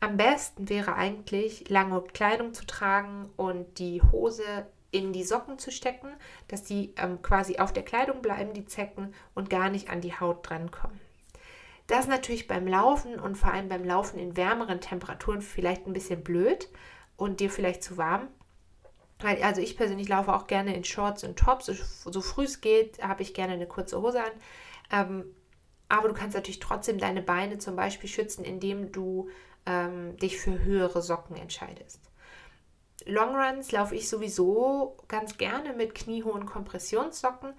Am 0.00 0.18
besten 0.18 0.68
wäre 0.68 0.94
eigentlich, 0.94 1.70
lange 1.70 2.02
Kleidung 2.02 2.52
zu 2.52 2.66
tragen 2.66 3.30
und 3.36 3.78
die 3.78 4.02
Hose 4.02 4.66
in 4.92 5.12
die 5.12 5.24
Socken 5.24 5.58
zu 5.58 5.72
stecken, 5.72 6.08
dass 6.46 6.62
die 6.62 6.94
ähm, 6.96 7.20
quasi 7.22 7.58
auf 7.58 7.72
der 7.72 7.82
Kleidung 7.82 8.22
bleiben, 8.22 8.52
die 8.52 8.66
Zecken, 8.66 9.12
und 9.34 9.50
gar 9.50 9.70
nicht 9.70 9.90
an 9.90 10.00
die 10.00 10.14
Haut 10.14 10.48
drankommen. 10.48 11.00
Das 11.88 12.00
ist 12.00 12.08
natürlich 12.08 12.46
beim 12.46 12.68
Laufen 12.68 13.18
und 13.18 13.36
vor 13.36 13.52
allem 13.52 13.68
beim 13.68 13.84
Laufen 13.84 14.18
in 14.18 14.36
wärmeren 14.36 14.80
Temperaturen 14.80 15.42
vielleicht 15.42 15.86
ein 15.86 15.92
bisschen 15.92 16.22
blöd 16.22 16.68
und 17.16 17.40
dir 17.40 17.50
vielleicht 17.50 17.82
zu 17.82 17.96
warm. 17.96 18.28
Also 19.42 19.60
ich 19.60 19.76
persönlich 19.76 20.08
laufe 20.08 20.32
auch 20.32 20.46
gerne 20.46 20.74
in 20.74 20.84
Shorts 20.84 21.24
und 21.24 21.38
Tops. 21.38 21.66
So, 21.66 21.74
so 22.10 22.20
früh 22.20 22.44
es 22.44 22.60
geht, 22.60 23.02
habe 23.02 23.22
ich 23.22 23.34
gerne 23.34 23.54
eine 23.54 23.66
kurze 23.66 24.00
Hose 24.00 24.22
an. 24.22 24.32
Ähm, 24.90 25.24
aber 25.88 26.08
du 26.08 26.14
kannst 26.14 26.34
natürlich 26.34 26.60
trotzdem 26.60 26.98
deine 26.98 27.22
Beine 27.22 27.58
zum 27.58 27.76
Beispiel 27.76 28.08
schützen, 28.08 28.44
indem 28.44 28.92
du 28.92 29.28
ähm, 29.66 30.16
dich 30.16 30.38
für 30.38 30.64
höhere 30.64 31.02
Socken 31.02 31.36
entscheidest. 31.36 32.00
Longruns 33.06 33.72
laufe 33.72 33.94
ich 33.94 34.08
sowieso 34.08 34.96
ganz 35.08 35.36
gerne 35.38 35.72
mit 35.72 35.94
kniehohen 35.94 36.46
Kompressionssocken 36.46 37.54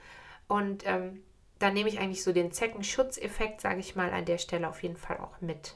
und 0.47 0.83
ähm, 0.85 1.23
da 1.59 1.69
nehme 1.71 1.89
ich 1.89 1.99
eigentlich 1.99 2.23
so 2.23 2.33
den 2.33 2.51
Zeckenschutzeffekt, 2.51 3.61
sage 3.61 3.79
ich 3.79 3.95
mal, 3.95 4.11
an 4.11 4.25
der 4.25 4.37
Stelle 4.37 4.67
auf 4.67 4.83
jeden 4.83 4.97
Fall 4.97 5.17
auch 5.17 5.39
mit. 5.41 5.75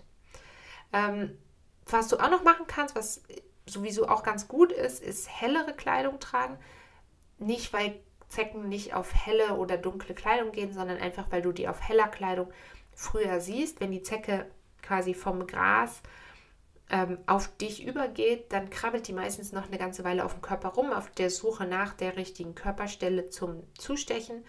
Ähm, 0.91 1.37
was 1.85 2.09
du 2.09 2.17
auch 2.17 2.29
noch 2.29 2.43
machen 2.43 2.67
kannst, 2.67 2.95
was 2.95 3.23
sowieso 3.65 4.07
auch 4.07 4.23
ganz 4.23 4.47
gut 4.47 4.71
ist, 4.71 5.01
ist 5.01 5.29
hellere 5.29 5.73
Kleidung 5.73 6.19
tragen. 6.19 6.57
Nicht, 7.37 7.71
weil 7.73 7.99
Zecken 8.29 8.67
nicht 8.67 8.93
auf 8.93 9.13
helle 9.13 9.55
oder 9.55 9.77
dunkle 9.77 10.13
Kleidung 10.13 10.51
gehen, 10.51 10.73
sondern 10.73 10.97
einfach, 10.97 11.27
weil 11.29 11.41
du 11.41 11.51
die 11.51 11.67
auf 11.67 11.87
heller 11.87 12.07
Kleidung 12.07 12.51
früher 12.93 13.39
siehst. 13.39 13.79
Wenn 13.79 13.91
die 13.91 14.01
Zecke 14.01 14.45
quasi 14.81 15.13
vom 15.13 15.47
Gras 15.47 16.01
ähm, 16.89 17.17
auf 17.25 17.55
dich 17.57 17.85
übergeht, 17.85 18.51
dann 18.51 18.69
krabbelt 18.69 19.07
die 19.07 19.13
meistens 19.13 19.51
noch 19.51 19.67
eine 19.67 19.77
ganze 19.77 20.03
Weile 20.03 20.23
auf 20.23 20.33
dem 20.33 20.41
Körper 20.41 20.69
rum, 20.69 20.91
auf 20.93 21.09
der 21.11 21.29
Suche 21.29 21.65
nach 21.65 21.93
der 21.93 22.15
richtigen 22.17 22.55
Körperstelle 22.55 23.29
zum 23.29 23.63
Zustechen. 23.77 24.45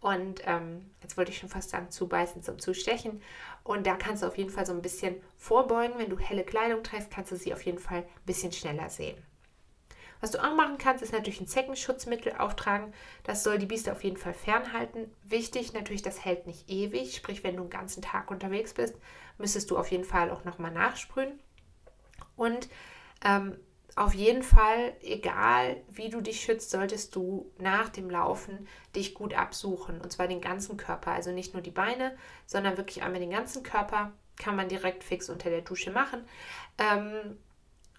Und 0.00 0.42
ähm, 0.46 0.90
jetzt 1.02 1.16
wollte 1.16 1.30
ich 1.30 1.38
schon 1.38 1.48
fast 1.48 1.70
sagen, 1.70 1.90
zubeißen 1.90 2.42
zum 2.42 2.58
Zustechen. 2.58 3.22
Und 3.64 3.86
da 3.86 3.96
kannst 3.96 4.22
du 4.22 4.26
auf 4.26 4.36
jeden 4.36 4.50
Fall 4.50 4.66
so 4.66 4.72
ein 4.72 4.82
bisschen 4.82 5.16
vorbeugen. 5.36 5.98
Wenn 5.98 6.10
du 6.10 6.18
helle 6.18 6.44
Kleidung 6.44 6.82
trägst, 6.82 7.10
kannst 7.10 7.32
du 7.32 7.36
sie 7.36 7.54
auf 7.54 7.62
jeden 7.62 7.78
Fall 7.78 7.98
ein 7.98 8.26
bisschen 8.26 8.52
schneller 8.52 8.90
sehen. 8.90 9.16
Was 10.20 10.30
du 10.30 10.42
auch 10.42 10.54
machen 10.54 10.78
kannst, 10.78 11.02
ist 11.02 11.12
natürlich 11.12 11.40
ein 11.40 11.46
Zeckenschutzmittel 11.46 12.32
auftragen. 12.38 12.92
Das 13.24 13.42
soll 13.42 13.58
die 13.58 13.66
Biester 13.66 13.92
auf 13.92 14.02
jeden 14.02 14.16
Fall 14.16 14.34
fernhalten. 14.34 15.12
Wichtig 15.24 15.72
natürlich, 15.72 16.02
das 16.02 16.24
hält 16.24 16.46
nicht 16.46 16.70
ewig. 16.70 17.16
Sprich, 17.16 17.44
wenn 17.44 17.56
du 17.56 17.62
einen 17.62 17.70
ganzen 17.70 18.02
Tag 18.02 18.30
unterwegs 18.30 18.74
bist, 18.74 18.94
müsstest 19.38 19.70
du 19.70 19.78
auf 19.78 19.90
jeden 19.90 20.04
Fall 20.04 20.30
auch 20.30 20.44
nochmal 20.44 20.72
nachsprühen. 20.72 21.38
Und 22.36 22.68
ähm, 23.24 23.56
auf 23.96 24.12
jeden 24.12 24.42
Fall, 24.42 24.94
egal 25.00 25.82
wie 25.88 26.10
du 26.10 26.20
dich 26.20 26.42
schützt, 26.42 26.70
solltest 26.70 27.16
du 27.16 27.50
nach 27.58 27.88
dem 27.88 28.10
Laufen 28.10 28.68
dich 28.94 29.14
gut 29.14 29.32
absuchen. 29.32 30.02
Und 30.02 30.12
zwar 30.12 30.28
den 30.28 30.42
ganzen 30.42 30.76
Körper. 30.76 31.12
Also 31.12 31.32
nicht 31.32 31.54
nur 31.54 31.62
die 31.62 31.70
Beine, 31.70 32.14
sondern 32.44 32.76
wirklich 32.76 33.02
einmal 33.02 33.20
den 33.20 33.30
ganzen 33.30 33.62
Körper. 33.62 34.12
Kann 34.36 34.54
man 34.54 34.68
direkt 34.68 35.02
fix 35.02 35.30
unter 35.30 35.48
der 35.48 35.62
Dusche 35.62 35.90
machen. 35.90 36.28
Ähm, 36.76 37.38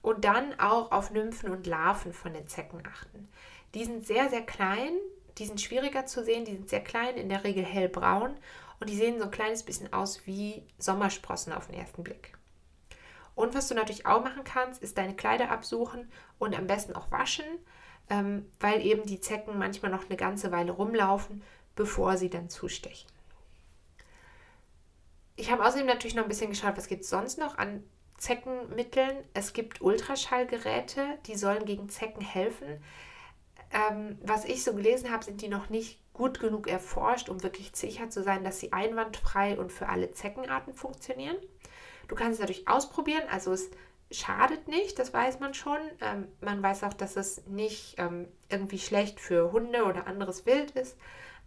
und 0.03 0.23
dann 0.23 0.59
auch 0.59 0.91
auf 0.91 1.09
Nymphen 1.09 1.49
und 1.49 1.65
Larven 1.65 2.13
von 2.13 2.31
den 2.31 2.47
Zecken 2.47 2.83
achten. 2.85 3.27
Die 3.73 3.83
sind 3.83 4.05
sehr, 4.05 4.29
sehr 4.29 4.43
klein. 4.43 4.93
Die 5.39 5.47
sind 5.47 5.59
schwieriger 5.59 6.05
zu 6.05 6.23
sehen. 6.23 6.45
Die 6.45 6.53
sind 6.53 6.69
sehr 6.69 6.83
klein, 6.83 7.17
in 7.17 7.29
der 7.29 7.43
Regel 7.43 7.65
hellbraun. 7.65 8.37
Und 8.79 8.89
die 8.89 8.95
sehen 8.95 9.17
so 9.17 9.25
ein 9.25 9.31
kleines 9.31 9.63
bisschen 9.63 9.91
aus 9.91 10.27
wie 10.27 10.63
Sommersprossen 10.77 11.53
auf 11.53 11.65
den 11.65 11.79
ersten 11.79 12.03
Blick. 12.03 12.36
Und 13.37 13.53
was 13.53 13.67
du 13.67 13.75
natürlich 13.75 14.07
auch 14.07 14.23
machen 14.23 14.43
kannst, 14.43 14.81
ist 14.81 14.97
deine 14.97 15.15
Kleider 15.15 15.51
absuchen 15.51 16.11
und 16.39 16.57
am 16.57 16.65
besten 16.65 16.95
auch 16.95 17.11
waschen, 17.11 17.45
ähm, 18.09 18.51
weil 18.59 18.83
eben 18.83 19.05
die 19.05 19.21
Zecken 19.21 19.59
manchmal 19.59 19.91
noch 19.91 20.05
eine 20.05 20.17
ganze 20.17 20.51
Weile 20.51 20.71
rumlaufen, 20.71 21.43
bevor 21.75 22.17
sie 22.17 22.31
dann 22.31 22.49
zustechen. 22.49 23.07
Ich 25.35 25.51
habe 25.51 25.63
außerdem 25.63 25.85
natürlich 25.85 26.15
noch 26.15 26.23
ein 26.23 26.29
bisschen 26.29 26.49
geschaut, 26.49 26.77
was 26.77 26.87
gibt 26.87 27.03
es 27.03 27.11
sonst 27.11 27.37
noch 27.37 27.59
an 27.59 27.83
Zeckenmitteln. 28.17 29.15
Es 29.35 29.53
gibt 29.53 29.81
Ultraschallgeräte, 29.81 31.19
die 31.27 31.35
sollen 31.35 31.65
gegen 31.65 31.89
Zecken 31.89 32.23
helfen. 32.23 32.83
Ähm, 33.71 34.17
was 34.23 34.45
ich 34.45 34.63
so 34.63 34.73
gelesen 34.73 35.11
habe, 35.11 35.23
sind 35.23 35.43
die 35.43 35.47
noch 35.47 35.69
nicht 35.69 35.99
gut 36.11 36.39
genug 36.39 36.67
erforscht, 36.67 37.29
um 37.29 37.43
wirklich 37.43 37.69
sicher 37.75 38.09
zu 38.09 38.23
sein, 38.23 38.43
dass 38.43 38.59
sie 38.59 38.73
einwandfrei 38.73 39.59
und 39.59 39.71
für 39.71 39.89
alle 39.89 40.11
Zeckenarten 40.11 40.73
funktionieren. 40.73 41.37
Du 42.07 42.15
kannst 42.15 42.35
es 42.35 42.39
natürlich 42.39 42.67
ausprobieren, 42.67 43.23
also 43.29 43.51
es 43.51 43.69
schadet 44.11 44.67
nicht, 44.67 44.97
das 44.99 45.13
weiß 45.13 45.39
man 45.39 45.53
schon. 45.53 45.79
Ähm, 46.01 46.27
man 46.41 46.63
weiß 46.63 46.83
auch, 46.83 46.93
dass 46.93 47.17
es 47.17 47.45
nicht 47.47 47.95
ähm, 47.97 48.27
irgendwie 48.49 48.79
schlecht 48.79 49.19
für 49.19 49.51
Hunde 49.51 49.83
oder 49.83 50.07
anderes 50.07 50.45
Wild 50.45 50.71
ist. 50.71 50.97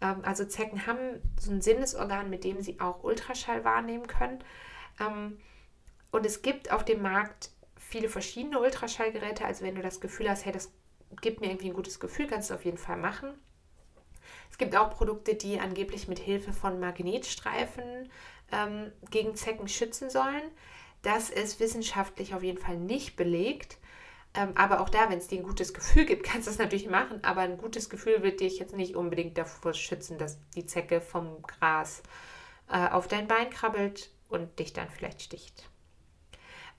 Ähm, 0.01 0.21
also 0.23 0.45
Zecken 0.45 0.85
haben 0.85 1.21
so 1.39 1.51
ein 1.51 1.61
Sinnesorgan, 1.61 2.29
mit 2.29 2.43
dem 2.43 2.61
sie 2.61 2.79
auch 2.79 3.03
Ultraschall 3.03 3.63
wahrnehmen 3.63 4.07
können. 4.07 4.43
Ähm, 4.99 5.39
und 6.11 6.25
es 6.25 6.41
gibt 6.41 6.71
auf 6.71 6.85
dem 6.85 7.01
Markt 7.01 7.51
viele 7.77 8.09
verschiedene 8.09 8.59
Ultraschallgeräte. 8.59 9.45
Also 9.45 9.65
wenn 9.65 9.75
du 9.75 9.81
das 9.81 9.99
Gefühl 9.99 10.29
hast, 10.29 10.45
hey, 10.45 10.51
das 10.51 10.71
gibt 11.21 11.41
mir 11.41 11.47
irgendwie 11.47 11.69
ein 11.69 11.73
gutes 11.73 11.99
Gefühl, 11.99 12.27
kannst 12.27 12.49
du 12.49 12.53
auf 12.53 12.65
jeden 12.65 12.77
Fall 12.77 12.97
machen. 12.97 13.33
Es 14.49 14.57
gibt 14.57 14.75
auch 14.75 14.91
Produkte, 14.91 15.35
die 15.35 15.59
angeblich 15.59 16.07
mit 16.07 16.19
Hilfe 16.19 16.53
von 16.53 16.79
Magnetstreifen 16.79 18.09
ähm, 18.51 18.91
gegen 19.09 19.35
Zecken 19.35 19.67
schützen 19.67 20.09
sollen. 20.09 20.43
Das 21.01 21.29
ist 21.29 21.59
wissenschaftlich 21.59 22.35
auf 22.35 22.43
jeden 22.43 22.59
Fall 22.59 22.77
nicht 22.77 23.15
belegt. 23.15 23.77
Ähm, 24.33 24.53
aber 24.55 24.79
auch 24.79 24.89
da, 24.89 25.09
wenn 25.09 25.17
es 25.17 25.27
dir 25.27 25.39
ein 25.39 25.45
gutes 25.45 25.73
Gefühl 25.73 26.05
gibt, 26.05 26.23
kannst 26.27 26.47
du 26.47 26.51
es 26.51 26.57
natürlich 26.57 26.89
machen. 26.89 27.23
Aber 27.23 27.41
ein 27.41 27.57
gutes 27.57 27.89
Gefühl 27.89 28.23
wird 28.23 28.39
dich 28.39 28.59
jetzt 28.59 28.75
nicht 28.75 28.95
unbedingt 28.95 29.37
davor 29.37 29.73
schützen, 29.73 30.17
dass 30.17 30.39
die 30.55 30.65
Zecke 30.65 31.01
vom 31.01 31.41
Gras 31.41 32.03
äh, 32.69 32.87
auf 32.89 33.07
dein 33.07 33.27
Bein 33.27 33.49
krabbelt 33.49 34.11
und 34.29 34.59
dich 34.59 34.73
dann 34.73 34.89
vielleicht 34.89 35.21
sticht. 35.21 35.69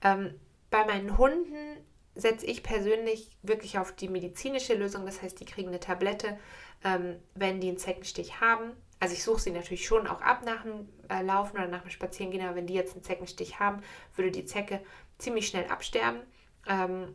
Ähm, 0.01 0.39
bei 0.69 0.85
meinen 0.85 1.17
Hunden 1.17 1.77
setze 2.15 2.45
ich 2.45 2.63
persönlich 2.63 3.31
wirklich 3.41 3.79
auf 3.79 3.91
die 3.91 4.07
medizinische 4.07 4.73
Lösung. 4.75 5.05
Das 5.05 5.21
heißt, 5.21 5.39
die 5.39 5.45
kriegen 5.45 5.69
eine 5.69 5.79
Tablette, 5.79 6.37
ähm, 6.83 7.17
wenn 7.35 7.59
die 7.59 7.69
einen 7.69 7.77
Zeckenstich 7.77 8.39
haben. 8.39 8.71
Also 9.03 9.15
ich 9.15 9.23
suche 9.25 9.41
sie 9.41 9.51
natürlich 9.51 9.85
schon 9.85 10.07
auch 10.07 10.21
ab 10.21 10.45
nach 10.45 10.63
dem 10.63 10.87
äh, 11.09 11.21
Laufen 11.21 11.57
oder 11.57 11.67
nach 11.67 11.81
dem 11.81 11.89
Spazierengehen, 11.89 12.45
aber 12.45 12.55
wenn 12.55 12.67
die 12.67 12.73
jetzt 12.73 12.93
einen 12.93 13.03
Zeckenstich 13.03 13.59
haben, 13.59 13.81
würde 14.15 14.31
die 14.31 14.45
Zecke 14.45 14.79
ziemlich 15.17 15.45
schnell 15.45 15.67
absterben 15.67 16.21
ähm, 16.69 17.13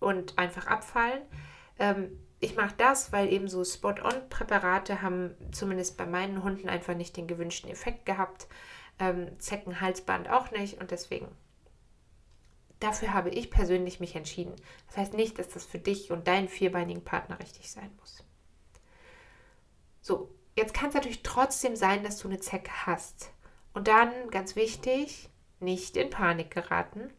und 0.00 0.36
einfach 0.36 0.66
abfallen. 0.66 1.22
Ähm, 1.78 2.18
ich 2.40 2.56
mache 2.56 2.74
das, 2.76 3.12
weil 3.12 3.32
eben 3.32 3.46
so 3.46 3.64
Spot-on-Präparate 3.64 5.00
haben 5.00 5.36
zumindest 5.52 5.96
bei 5.96 6.06
meinen 6.06 6.42
Hunden 6.42 6.68
einfach 6.68 6.96
nicht 6.96 7.16
den 7.16 7.28
gewünschten 7.28 7.70
Effekt 7.70 8.04
gehabt. 8.04 8.48
Ähm, 8.98 9.38
Zeckenhalsband 9.38 10.28
auch 10.28 10.50
nicht 10.50 10.80
und 10.80 10.90
deswegen 10.90 11.28
dafür 12.80 13.14
habe 13.14 13.30
ich 13.30 13.52
persönlich 13.52 14.00
mich 14.00 14.16
entschieden. 14.16 14.56
Das 14.88 14.96
heißt 14.96 15.14
nicht, 15.14 15.38
dass 15.38 15.50
das 15.50 15.64
für 15.64 15.78
dich 15.78 16.10
und 16.10 16.26
deinen 16.26 16.48
vierbeinigen 16.48 17.04
Partner 17.04 17.38
richtig 17.38 17.70
sein 17.70 17.92
muss. 18.00 18.24
So, 20.00 20.34
Jetzt 20.54 20.74
kann 20.74 20.90
es 20.90 20.94
natürlich 20.94 21.22
trotzdem 21.22 21.76
sein, 21.76 22.04
dass 22.04 22.18
du 22.18 22.28
eine 22.28 22.40
Zecke 22.40 22.86
hast. 22.86 23.32
Und 23.72 23.88
dann, 23.88 24.10
ganz 24.30 24.54
wichtig, 24.54 25.30
nicht 25.60 25.96
in 25.96 26.10
Panik 26.10 26.50
geraten, 26.50 27.10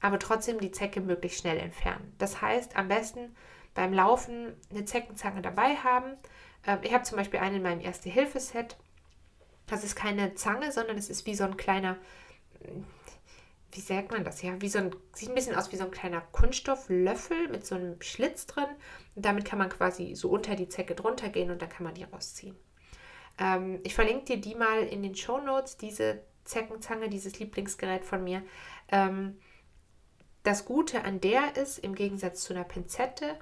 aber 0.00 0.18
trotzdem 0.18 0.60
die 0.60 0.70
Zecke 0.70 1.00
möglichst 1.00 1.40
schnell 1.40 1.58
entfernen. 1.58 2.14
Das 2.18 2.40
heißt, 2.40 2.76
am 2.76 2.88
besten 2.88 3.34
beim 3.74 3.92
Laufen 3.92 4.54
eine 4.70 4.84
Zeckenzange 4.84 5.42
dabei 5.42 5.76
haben. 5.76 6.16
Ähm, 6.66 6.78
ich 6.82 6.92
habe 6.92 7.04
zum 7.04 7.18
Beispiel 7.18 7.40
eine 7.40 7.56
in 7.56 7.62
meinem 7.62 7.80
Erste-Hilfe-Set. 7.80 8.76
Das 9.66 9.82
ist 9.82 9.96
keine 9.96 10.34
Zange, 10.34 10.70
sondern 10.70 10.96
es 10.96 11.10
ist 11.10 11.26
wie 11.26 11.34
so 11.34 11.44
ein 11.44 11.56
kleiner, 11.56 11.96
wie 13.72 13.80
sagt 13.80 14.12
man 14.12 14.22
das? 14.22 14.42
Ja, 14.42 14.60
wie 14.60 14.68
so 14.68 14.78
ein, 14.78 14.94
sieht 15.12 15.28
ein 15.28 15.34
bisschen 15.34 15.56
aus 15.56 15.72
wie 15.72 15.76
so 15.76 15.84
ein 15.84 15.90
kleiner 15.90 16.20
Kunststofflöffel 16.20 17.48
mit 17.48 17.66
so 17.66 17.74
einem 17.74 18.00
Schlitz 18.00 18.46
drin. 18.46 18.68
Und 19.14 19.24
damit 19.24 19.44
kann 19.44 19.58
man 19.58 19.68
quasi 19.70 20.14
so 20.14 20.30
unter 20.30 20.54
die 20.54 20.68
Zecke 20.68 20.94
drunter 20.94 21.28
gehen 21.30 21.50
und 21.50 21.60
dann 21.60 21.68
kann 21.68 21.84
man 21.84 21.94
die 21.94 22.04
rausziehen. 22.04 22.56
Ähm, 23.38 23.80
ich 23.84 23.94
verlinke 23.94 24.24
dir 24.24 24.40
die 24.40 24.54
mal 24.54 24.82
in 24.82 25.02
den 25.02 25.14
Show 25.14 25.38
Notes, 25.38 25.76
diese 25.76 26.22
Zeckenzange, 26.44 27.08
dieses 27.08 27.38
Lieblingsgerät 27.38 28.04
von 28.04 28.24
mir. 28.24 28.42
Ähm, 28.90 29.38
das 30.42 30.64
Gute 30.64 31.02
an 31.04 31.20
der 31.20 31.56
ist, 31.56 31.78
im 31.78 31.94
Gegensatz 31.94 32.42
zu 32.42 32.54
einer 32.54 32.64
Pinzette, 32.64 33.36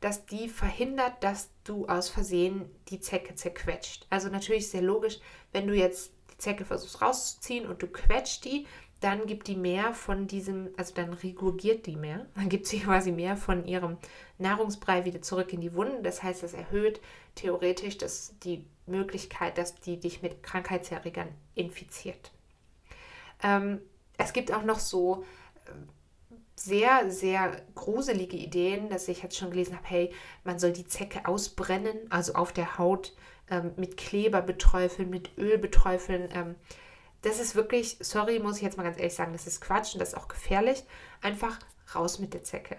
dass 0.00 0.26
die 0.26 0.48
verhindert, 0.48 1.22
dass 1.22 1.50
du 1.64 1.86
aus 1.86 2.08
Versehen 2.08 2.70
die 2.88 3.00
Zecke 3.00 3.34
zerquetscht. 3.34 4.06
Also 4.10 4.28
natürlich 4.28 4.70
sehr 4.70 4.82
logisch, 4.82 5.18
wenn 5.52 5.66
du 5.66 5.74
jetzt 5.74 6.12
die 6.32 6.38
Zecke 6.38 6.64
versuchst 6.64 7.02
rauszuziehen 7.02 7.66
und 7.66 7.82
du 7.82 7.86
quetscht 7.86 8.44
die, 8.44 8.66
dann 9.00 9.26
gibt 9.26 9.48
die 9.48 9.56
mehr 9.56 9.94
von 9.94 10.26
diesem, 10.26 10.68
also 10.76 10.94
dann 10.94 11.14
regurgiert 11.14 11.86
die 11.86 11.96
mehr, 11.96 12.26
dann 12.34 12.48
gibt 12.48 12.66
sie 12.66 12.80
quasi 12.84 13.12
mehr 13.12 13.36
von 13.36 13.64
ihrem 13.64 13.96
Nahrungsbrei 14.38 15.04
wieder 15.04 15.22
zurück 15.22 15.52
in 15.52 15.60
die 15.60 15.74
Wunden. 15.74 16.02
Das 16.02 16.22
heißt, 16.22 16.42
das 16.42 16.52
erhöht 16.52 17.00
theoretisch 17.34 17.98
das, 17.98 18.34
die 18.42 18.64
Möglichkeit, 18.86 19.58
dass 19.58 19.74
die 19.76 19.98
dich 19.98 20.22
mit 20.22 20.42
Krankheitserregern 20.42 21.28
infiziert. 21.54 22.30
Ähm, 23.42 23.80
es 24.18 24.32
gibt 24.32 24.52
auch 24.52 24.64
noch 24.64 24.78
so 24.78 25.24
äh, 25.66 25.70
sehr, 26.56 27.10
sehr 27.10 27.62
gruselige 27.74 28.36
Ideen, 28.36 28.90
dass 28.90 29.08
ich 29.08 29.22
jetzt 29.22 29.36
schon 29.36 29.50
gelesen 29.50 29.76
habe, 29.76 29.88
hey, 29.88 30.12
man 30.44 30.58
soll 30.58 30.72
die 30.72 30.86
Zecke 30.86 31.26
ausbrennen, 31.26 31.96
also 32.10 32.34
auf 32.34 32.52
der 32.52 32.76
Haut 32.76 33.14
ähm, 33.50 33.72
mit 33.76 33.96
Kleber 33.96 34.42
beträufeln, 34.42 35.08
mit 35.08 35.38
Öl 35.38 35.56
beträufeln. 35.56 36.28
Ähm, 36.34 36.54
das 37.22 37.40
ist 37.40 37.54
wirklich, 37.54 37.96
sorry, 38.00 38.38
muss 38.38 38.56
ich 38.56 38.62
jetzt 38.62 38.76
mal 38.76 38.82
ganz 38.82 38.96
ehrlich 38.96 39.14
sagen, 39.14 39.32
das 39.32 39.46
ist 39.46 39.60
Quatsch 39.60 39.94
und 39.94 40.00
das 40.00 40.10
ist 40.10 40.16
auch 40.16 40.28
gefährlich. 40.28 40.84
Einfach 41.20 41.58
raus 41.94 42.18
mit 42.18 42.34
der 42.34 42.44
Zecke. 42.44 42.76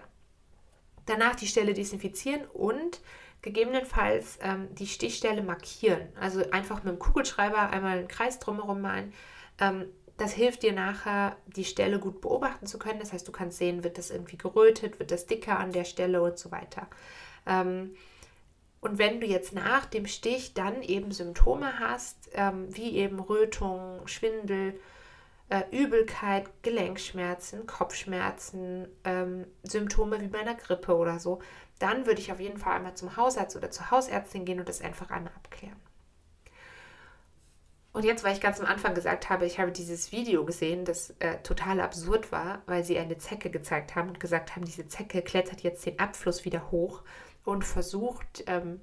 Danach 1.06 1.34
die 1.34 1.46
Stelle 1.46 1.74
desinfizieren 1.74 2.44
und 2.52 3.00
gegebenenfalls 3.42 4.38
ähm, 4.40 4.72
die 4.74 4.86
Stichstelle 4.86 5.42
markieren. 5.42 6.08
Also 6.18 6.48
einfach 6.50 6.84
mit 6.84 6.92
dem 6.92 6.98
Kugelschreiber 6.98 7.70
einmal 7.70 7.98
einen 7.98 8.08
Kreis 8.08 8.38
drumherum 8.38 8.80
malen. 8.80 9.12
Ähm, 9.58 9.86
das 10.16 10.32
hilft 10.32 10.62
dir 10.62 10.72
nachher, 10.72 11.36
die 11.46 11.64
Stelle 11.64 11.98
gut 11.98 12.20
beobachten 12.20 12.66
zu 12.66 12.78
können. 12.78 13.00
Das 13.00 13.12
heißt, 13.12 13.26
du 13.26 13.32
kannst 13.32 13.58
sehen, 13.58 13.82
wird 13.82 13.98
das 13.98 14.10
irgendwie 14.10 14.38
gerötet, 14.38 14.98
wird 14.98 15.10
das 15.10 15.26
dicker 15.26 15.58
an 15.58 15.72
der 15.72 15.84
Stelle 15.84 16.22
und 16.22 16.38
so 16.38 16.52
weiter. 16.52 16.86
Ähm, 17.46 17.96
und 18.82 18.98
wenn 18.98 19.20
du 19.20 19.26
jetzt 19.28 19.54
nach 19.54 19.86
dem 19.86 20.06
Stich 20.06 20.54
dann 20.54 20.82
eben 20.82 21.12
Symptome 21.12 21.78
hast, 21.78 22.28
ähm, 22.34 22.66
wie 22.76 22.96
eben 22.96 23.20
Rötung, 23.20 24.06
Schwindel, 24.08 24.78
äh, 25.50 25.62
Übelkeit, 25.70 26.50
Gelenkschmerzen, 26.62 27.68
Kopfschmerzen, 27.68 28.88
ähm, 29.04 29.46
Symptome 29.62 30.20
wie 30.20 30.26
bei 30.26 30.40
einer 30.40 30.56
Grippe 30.56 30.96
oder 30.96 31.20
so, 31.20 31.40
dann 31.78 32.06
würde 32.06 32.20
ich 32.20 32.32
auf 32.32 32.40
jeden 32.40 32.58
Fall 32.58 32.74
einmal 32.74 32.96
zum 32.96 33.16
Hausarzt 33.16 33.54
oder 33.56 33.70
zur 33.70 33.92
Hausärztin 33.92 34.44
gehen 34.44 34.58
und 34.58 34.68
das 34.68 34.80
einfach 34.80 35.10
einmal 35.10 35.32
abklären. 35.36 35.80
Und 37.92 38.04
jetzt, 38.04 38.24
weil 38.24 38.34
ich 38.34 38.40
ganz 38.40 38.58
am 38.58 38.66
Anfang 38.66 38.94
gesagt 38.94 39.30
habe, 39.30 39.46
ich 39.46 39.60
habe 39.60 39.70
dieses 39.70 40.10
Video 40.10 40.44
gesehen, 40.44 40.84
das 40.84 41.10
äh, 41.20 41.36
total 41.44 41.80
absurd 41.80 42.32
war, 42.32 42.62
weil 42.66 42.82
sie 42.82 42.98
eine 42.98 43.18
Zecke 43.18 43.48
gezeigt 43.50 43.94
haben 43.94 44.08
und 44.08 44.18
gesagt 44.18 44.56
haben, 44.56 44.64
diese 44.64 44.88
Zecke 44.88 45.22
klettert 45.22 45.60
jetzt 45.60 45.86
den 45.86 46.00
Abfluss 46.00 46.44
wieder 46.44 46.72
hoch 46.72 47.02
und 47.44 47.64
versucht 47.64 48.44
ähm, 48.46 48.80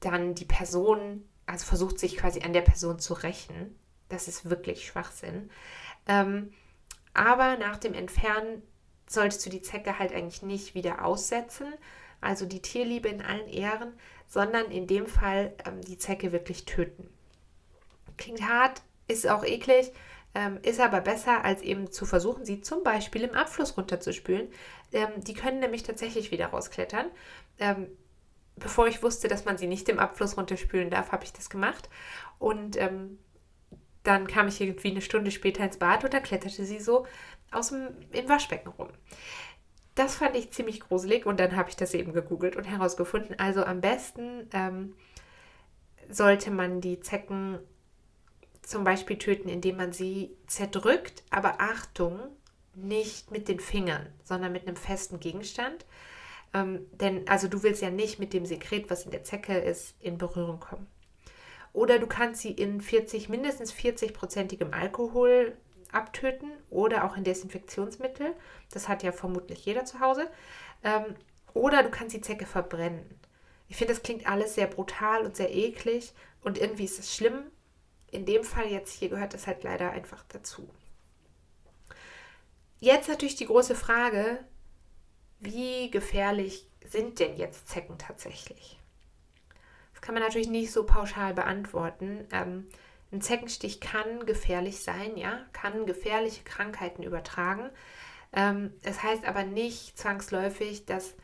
dann 0.00 0.34
die 0.34 0.44
Person, 0.44 1.28
also 1.46 1.66
versucht 1.66 1.98
sich 1.98 2.16
quasi 2.16 2.42
an 2.42 2.52
der 2.52 2.62
Person 2.62 2.98
zu 2.98 3.14
rächen. 3.14 3.78
Das 4.08 4.28
ist 4.28 4.48
wirklich 4.48 4.86
Schwachsinn. 4.86 5.50
Ähm, 6.06 6.52
aber 7.14 7.56
nach 7.56 7.76
dem 7.76 7.94
Entfernen 7.94 8.62
solltest 9.06 9.44
du 9.44 9.50
die 9.50 9.62
Zecke 9.62 9.98
halt 9.98 10.12
eigentlich 10.12 10.42
nicht 10.42 10.74
wieder 10.74 11.04
aussetzen, 11.04 11.72
also 12.20 12.46
die 12.46 12.62
Tierliebe 12.62 13.08
in 13.08 13.22
allen 13.22 13.48
Ehren, 13.48 13.92
sondern 14.26 14.70
in 14.70 14.86
dem 14.86 15.06
Fall 15.06 15.54
ähm, 15.66 15.82
die 15.82 15.98
Zecke 15.98 16.32
wirklich 16.32 16.64
töten. 16.64 17.08
Klingt 18.16 18.42
hart, 18.42 18.82
ist 19.08 19.28
auch 19.28 19.44
eklig, 19.44 19.92
ähm, 20.34 20.58
ist 20.62 20.80
aber 20.80 21.00
besser, 21.00 21.44
als 21.44 21.62
eben 21.62 21.90
zu 21.90 22.06
versuchen, 22.06 22.44
sie 22.44 22.60
zum 22.62 22.82
Beispiel 22.82 23.22
im 23.22 23.34
Abfluss 23.34 23.76
runterzuspülen. 23.76 24.48
Ähm, 24.92 25.08
die 25.18 25.34
können 25.34 25.60
nämlich 25.60 25.82
tatsächlich 25.82 26.30
wieder 26.30 26.46
rausklettern. 26.46 27.06
Ähm, 27.58 27.88
bevor 28.56 28.86
ich 28.86 29.02
wusste, 29.02 29.28
dass 29.28 29.44
man 29.44 29.58
sie 29.58 29.66
nicht 29.66 29.88
im 29.88 29.98
Abfluss 29.98 30.36
runterspülen 30.36 30.90
darf, 30.90 31.12
habe 31.12 31.24
ich 31.24 31.32
das 31.32 31.50
gemacht. 31.50 31.88
Und 32.38 32.76
ähm, 32.76 33.18
dann 34.02 34.26
kam 34.26 34.48
ich 34.48 34.60
irgendwie 34.60 34.90
eine 34.90 35.02
Stunde 35.02 35.30
später 35.30 35.64
ins 35.64 35.78
Bad 35.78 36.04
und 36.04 36.14
da 36.14 36.20
kletterte 36.20 36.64
sie 36.64 36.80
so 36.80 37.06
aus 37.50 37.68
dem, 37.68 37.88
im 38.10 38.28
Waschbecken 38.28 38.70
rum. 38.70 38.88
Das 39.94 40.16
fand 40.16 40.34
ich 40.36 40.50
ziemlich 40.50 40.80
gruselig 40.80 41.26
und 41.26 41.38
dann 41.38 41.54
habe 41.54 41.68
ich 41.68 41.76
das 41.76 41.92
eben 41.92 42.14
gegoogelt 42.14 42.56
und 42.56 42.64
herausgefunden. 42.64 43.38
Also 43.38 43.64
am 43.64 43.82
besten 43.82 44.48
ähm, 44.54 44.94
sollte 46.08 46.50
man 46.50 46.80
die 46.80 47.00
Zecken 47.00 47.58
zum 48.62 48.84
Beispiel 48.84 49.18
töten, 49.18 49.48
indem 49.48 49.76
man 49.76 49.92
sie 49.92 50.36
zerdrückt, 50.46 51.24
aber 51.30 51.60
Achtung, 51.60 52.20
nicht 52.74 53.30
mit 53.30 53.48
den 53.48 53.60
Fingern, 53.60 54.06
sondern 54.24 54.52
mit 54.52 54.66
einem 54.66 54.76
festen 54.76 55.20
Gegenstand. 55.20 55.84
Ähm, 56.54 56.86
denn 56.92 57.28
also 57.28 57.48
du 57.48 57.62
willst 57.62 57.82
ja 57.82 57.90
nicht 57.90 58.18
mit 58.18 58.32
dem 58.32 58.46
Sekret, 58.46 58.90
was 58.90 59.04
in 59.04 59.10
der 59.10 59.24
Zecke 59.24 59.58
ist, 59.58 59.94
in 60.00 60.18
Berührung 60.18 60.60
kommen. 60.60 60.86
Oder 61.72 61.98
du 61.98 62.06
kannst 62.06 62.42
sie 62.42 62.52
in 62.52 62.80
40, 62.80 63.28
mindestens 63.28 63.72
40-prozentigem 63.72 64.72
Alkohol 64.72 65.56
abtöten 65.90 66.50
oder 66.70 67.04
auch 67.04 67.16
in 67.16 67.24
Desinfektionsmittel. 67.24 68.34
Das 68.70 68.88
hat 68.88 69.02
ja 69.02 69.12
vermutlich 69.12 69.64
jeder 69.64 69.84
zu 69.84 70.00
Hause. 70.00 70.28
Ähm, 70.82 71.14
oder 71.54 71.82
du 71.82 71.90
kannst 71.90 72.14
die 72.14 72.20
Zecke 72.20 72.46
verbrennen. 72.46 73.18
Ich 73.68 73.76
finde, 73.76 73.94
das 73.94 74.02
klingt 74.02 74.26
alles 74.26 74.54
sehr 74.54 74.66
brutal 74.66 75.24
und 75.24 75.36
sehr 75.36 75.54
eklig 75.54 76.12
und 76.42 76.58
irgendwie 76.58 76.84
ist 76.84 76.98
es 76.98 77.14
schlimm. 77.14 77.44
In 78.12 78.26
dem 78.26 78.44
Fall 78.44 78.66
jetzt 78.66 78.92
hier 78.92 79.08
gehört 79.08 79.34
das 79.34 79.46
halt 79.46 79.64
leider 79.64 79.90
einfach 79.90 80.22
dazu. 80.28 80.68
Jetzt 82.78 83.08
natürlich 83.08 83.36
die 83.36 83.46
große 83.46 83.74
Frage, 83.74 84.44
wie 85.40 85.90
gefährlich 85.90 86.68
sind 86.84 87.18
denn 87.20 87.36
jetzt 87.36 87.68
Zecken 87.68 87.96
tatsächlich? 87.96 88.78
Das 89.94 90.02
kann 90.02 90.14
man 90.14 90.22
natürlich 90.22 90.48
nicht 90.48 90.72
so 90.72 90.84
pauschal 90.84 91.32
beantworten. 91.32 92.26
Ähm, 92.32 92.68
ein 93.12 93.22
Zeckenstich 93.22 93.80
kann 93.80 94.26
gefährlich 94.26 94.80
sein, 94.80 95.16
ja, 95.16 95.40
kann 95.52 95.86
gefährliche 95.86 96.44
Krankheiten 96.44 97.02
übertragen. 97.02 97.70
Ähm, 98.34 98.74
es 98.82 99.02
heißt 99.02 99.24
aber 99.24 99.44
nicht 99.44 99.98
zwangsläufig, 99.98 100.84
dass 100.84 101.14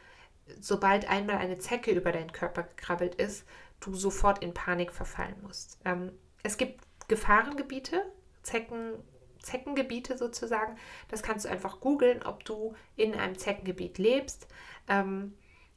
sobald 0.58 1.08
einmal 1.08 1.36
eine 1.36 1.58
Zecke 1.58 1.90
über 1.90 2.12
deinen 2.12 2.32
Körper 2.32 2.62
gekrabbelt 2.62 3.14
ist, 3.16 3.44
du 3.80 3.94
sofort 3.94 4.42
in 4.42 4.54
Panik 4.54 4.92
verfallen 4.92 5.36
musst. 5.42 5.78
Ähm, 5.84 6.12
es 6.48 6.56
gibt 6.56 6.80
Gefahrengebiete, 7.08 8.02
Zecken 8.42 8.94
Zeckengebiete 9.42 10.18
sozusagen. 10.18 10.76
Das 11.08 11.22
kannst 11.22 11.44
du 11.44 11.48
einfach 11.48 11.80
googeln, 11.80 12.24
ob 12.24 12.44
du 12.44 12.74
in 12.96 13.14
einem 13.14 13.38
Zeckengebiet 13.38 13.98
lebst. 13.98 14.48
Ähm, 14.88 15.34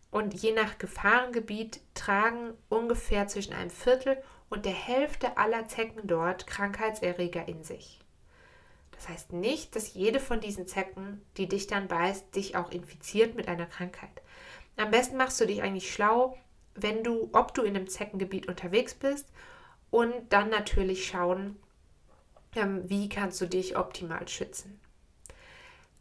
und 0.10 0.34
je 0.34 0.52
nach 0.52 0.78
Gefahrengebiet 0.78 1.80
tragen 1.94 2.54
ungefähr 2.70 3.28
zwischen 3.28 3.54
einem 3.54 3.70
Viertel 3.70 4.22
und 4.50 4.66
der 4.66 4.74
Hälfte 4.74 5.38
aller 5.38 5.68
Zecken 5.68 6.08
dort 6.08 6.48
Krankheitserreger 6.48 7.48
in 7.48 7.64
sich. 7.64 8.00
Das 8.92 9.08
heißt 9.10 9.34
nicht, 9.34 9.76
dass 9.76 9.94
jede 9.94 10.20
von 10.20 10.42
diesen 10.42 10.68
Zecken, 10.68 11.22
die 11.38 11.48
dich 11.48 11.68
dann 11.68 11.88
beißt, 11.88 12.36
dich 12.36 12.56
auch 12.56 12.72
infiziert 12.72 13.36
mit 13.36 13.48
einer 13.48 13.68
Krankheit. 13.68 14.22
Am 14.76 14.92
besten 14.92 15.18
machst 15.18 15.40
du 15.40 15.46
dich 15.46 15.62
eigentlich 15.62 15.94
schlau, 15.94 16.38
wenn 16.76 17.04
du, 17.04 17.30
ob 17.34 17.54
du 17.54 17.62
in 17.62 17.76
einem 17.76 17.88
Zeckengebiet 17.88 18.48
unterwegs 18.48 18.96
bist 18.96 19.28
und 19.92 20.14
dann 20.30 20.50
natürlich 20.50 21.06
schauen, 21.06 21.58
ähm, 22.56 22.90
wie 22.90 23.10
kannst 23.10 23.40
du 23.42 23.46
dich 23.46 23.78
optimal 23.78 24.28
schützen. 24.28 24.80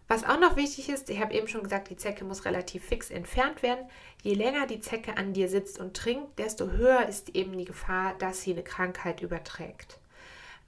Was 0.09 0.24
auch 0.24 0.40
noch 0.40 0.57
wichtig 0.57 0.88
ist, 0.88 1.09
ich 1.09 1.20
habe 1.20 1.35
eben 1.35 1.46
schon 1.46 1.62
gesagt, 1.62 1.88
die 1.88 1.96
Zecke 1.96 2.24
muss 2.24 2.44
relativ 2.44 2.85
fix 2.85 3.11
entfernt 3.11 3.62
werden. 3.62 3.85
Je 4.22 4.35
länger 4.35 4.66
die 4.66 4.81
Zecke 4.81 5.16
an 5.16 5.35
dir 5.35 5.48
sitzt 5.48 5.79
und 5.79 5.96
trinkt, 5.96 6.37
desto 6.40 6.68
höher 6.70 7.07
ist 7.07 7.37
eben 7.37 7.57
die 7.57 7.64
Gefahr, 7.64 8.14
dass 8.18 8.42
sie 8.42 8.53
eine 8.53 8.64
Krankheit 8.64 9.22
überträgt. 9.22 10.00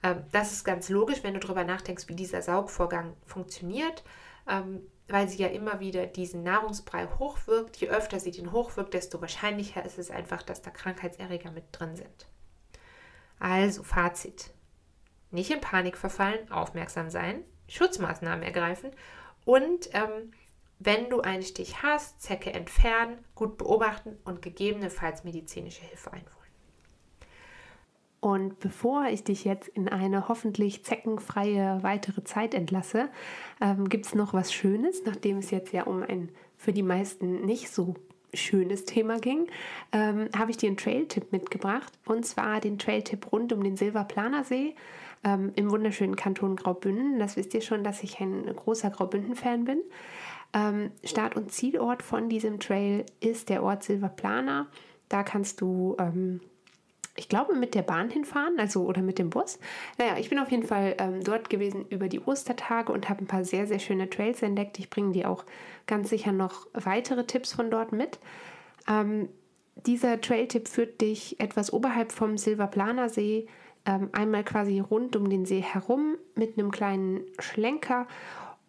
Ähm, 0.01 0.23
das 0.31 0.53
ist 0.53 0.63
ganz 0.63 0.87
logisch, 0.87 1.23
wenn 1.23 1.33
du 1.33 1.41
darüber 1.41 1.65
nachdenkst, 1.65 2.07
wie 2.07 2.15
dieser 2.15 2.41
Saugvorgang 2.41 3.17
funktioniert, 3.25 4.05
ähm, 4.49 4.81
weil 5.09 5.27
sie 5.27 5.43
ja 5.43 5.49
immer 5.49 5.81
wieder 5.81 6.05
diesen 6.05 6.43
Nahrungsbrei 6.43 7.07
hochwirkt. 7.19 7.75
Je 7.77 7.89
öfter 7.89 8.21
sie 8.21 8.31
den 8.31 8.53
hochwirkt, 8.53 8.93
desto 8.93 9.19
wahrscheinlicher 9.19 9.83
ist 9.83 9.99
es 9.99 10.09
einfach, 10.09 10.43
dass 10.43 10.61
da 10.61 10.69
Krankheitserreger 10.69 11.51
mit 11.51 11.65
drin 11.73 11.97
sind. 11.97 12.27
Also 13.39 13.83
Fazit 13.83 14.51
nicht 15.31 15.51
in 15.51 15.61
Panik 15.61 15.97
verfallen, 15.97 16.51
aufmerksam 16.51 17.09
sein, 17.09 17.43
Schutzmaßnahmen 17.67 18.43
ergreifen 18.43 18.91
und 19.45 19.89
ähm, 19.93 20.31
wenn 20.79 21.09
du 21.09 21.21
einen 21.21 21.43
Stich 21.43 21.81
hast, 21.81 22.21
Zecke 22.21 22.53
entfernen, 22.53 23.17
gut 23.35 23.57
beobachten 23.57 24.17
und 24.25 24.41
gegebenenfalls 24.41 25.23
medizinische 25.23 25.83
Hilfe 25.83 26.11
einholen. 26.11 26.33
Und 28.19 28.59
bevor 28.59 29.07
ich 29.07 29.23
dich 29.23 29.43
jetzt 29.43 29.67
in 29.67 29.89
eine 29.89 30.29
hoffentlich 30.29 30.85
zeckenfreie 30.85 31.83
weitere 31.83 32.23
Zeit 32.23 32.53
entlasse, 32.53 33.09
ähm, 33.59 33.89
gibt 33.89 34.05
es 34.05 34.15
noch 34.15 34.33
was 34.33 34.53
Schönes, 34.53 35.03
nachdem 35.05 35.39
es 35.39 35.51
jetzt 35.51 35.73
ja 35.73 35.83
um 35.83 36.03
ein 36.03 36.31
für 36.55 36.71
die 36.71 36.83
meisten 36.83 37.45
nicht 37.45 37.69
so 37.69 37.95
schönes 38.33 38.85
Thema 38.85 39.19
ging, 39.19 39.47
ähm, 39.91 40.29
habe 40.37 40.51
ich 40.51 40.57
dir 40.57 40.67
einen 40.67 40.77
Trail-Tipp 40.77 41.31
mitgebracht. 41.31 41.93
Und 42.05 42.25
zwar 42.25 42.59
den 42.59 42.77
Trail-Tipp 42.77 43.31
rund 43.31 43.53
um 43.53 43.63
den 43.63 43.77
Silberplanersee 43.77 44.75
ähm, 45.23 45.51
im 45.55 45.71
wunderschönen 45.71 46.15
Kanton 46.15 46.55
Graubünden. 46.55 47.19
Das 47.19 47.37
wisst 47.37 47.53
ihr 47.53 47.61
schon, 47.61 47.83
dass 47.83 48.03
ich 48.03 48.19
ein 48.19 48.45
großer 48.45 48.89
Graubünden-Fan 48.89 49.65
bin. 49.65 49.81
Ähm, 50.53 50.91
Start- 51.03 51.35
und 51.35 51.51
Zielort 51.51 52.03
von 52.03 52.29
diesem 52.29 52.59
Trail 52.59 53.05
ist 53.19 53.49
der 53.49 53.63
Ort 53.63 53.83
Silberplaner. 53.83 54.67
Da 55.09 55.23
kannst 55.23 55.61
du 55.61 55.95
ähm, 55.99 56.41
ich 57.15 57.29
glaube, 57.29 57.55
mit 57.55 57.75
der 57.75 57.83
Bahn 57.83 58.09
hinfahren, 58.09 58.59
also 58.59 58.83
oder 58.85 59.01
mit 59.01 59.19
dem 59.19 59.29
Bus. 59.29 59.59
Naja, 59.97 60.17
ich 60.17 60.29
bin 60.29 60.39
auf 60.39 60.49
jeden 60.49 60.63
Fall 60.63 60.95
ähm, 60.97 61.23
dort 61.23 61.49
gewesen 61.49 61.85
über 61.89 62.07
die 62.07 62.19
Ostertage 62.19 62.91
und 62.91 63.07
habe 63.09 63.23
ein 63.23 63.27
paar 63.27 63.45
sehr, 63.45 63.67
sehr 63.67 63.79
schöne 63.79 64.09
Trails 64.09 64.41
entdeckt. 64.41 64.79
Ich 64.79 64.89
bringe 64.89 65.11
dir 65.11 65.29
auch 65.29 65.45
ganz 65.85 66.09
sicher 66.09 66.31
noch 66.31 66.67
weitere 66.73 67.25
Tipps 67.25 67.53
von 67.53 67.69
dort 67.69 67.91
mit. 67.91 68.19
Ähm, 68.89 69.29
dieser 69.75 70.21
Trail-Tipp 70.21 70.67
führt 70.67 71.01
dich 71.01 71.39
etwas 71.39 71.71
oberhalb 71.71 72.11
vom 72.11 72.37
Silberplaner 72.37 73.09
See, 73.09 73.47
ähm, 73.85 74.09
einmal 74.13 74.43
quasi 74.43 74.79
rund 74.79 75.15
um 75.15 75.29
den 75.29 75.45
See 75.45 75.61
herum 75.61 76.17
mit 76.35 76.57
einem 76.57 76.71
kleinen 76.71 77.21
Schlenker. 77.39 78.07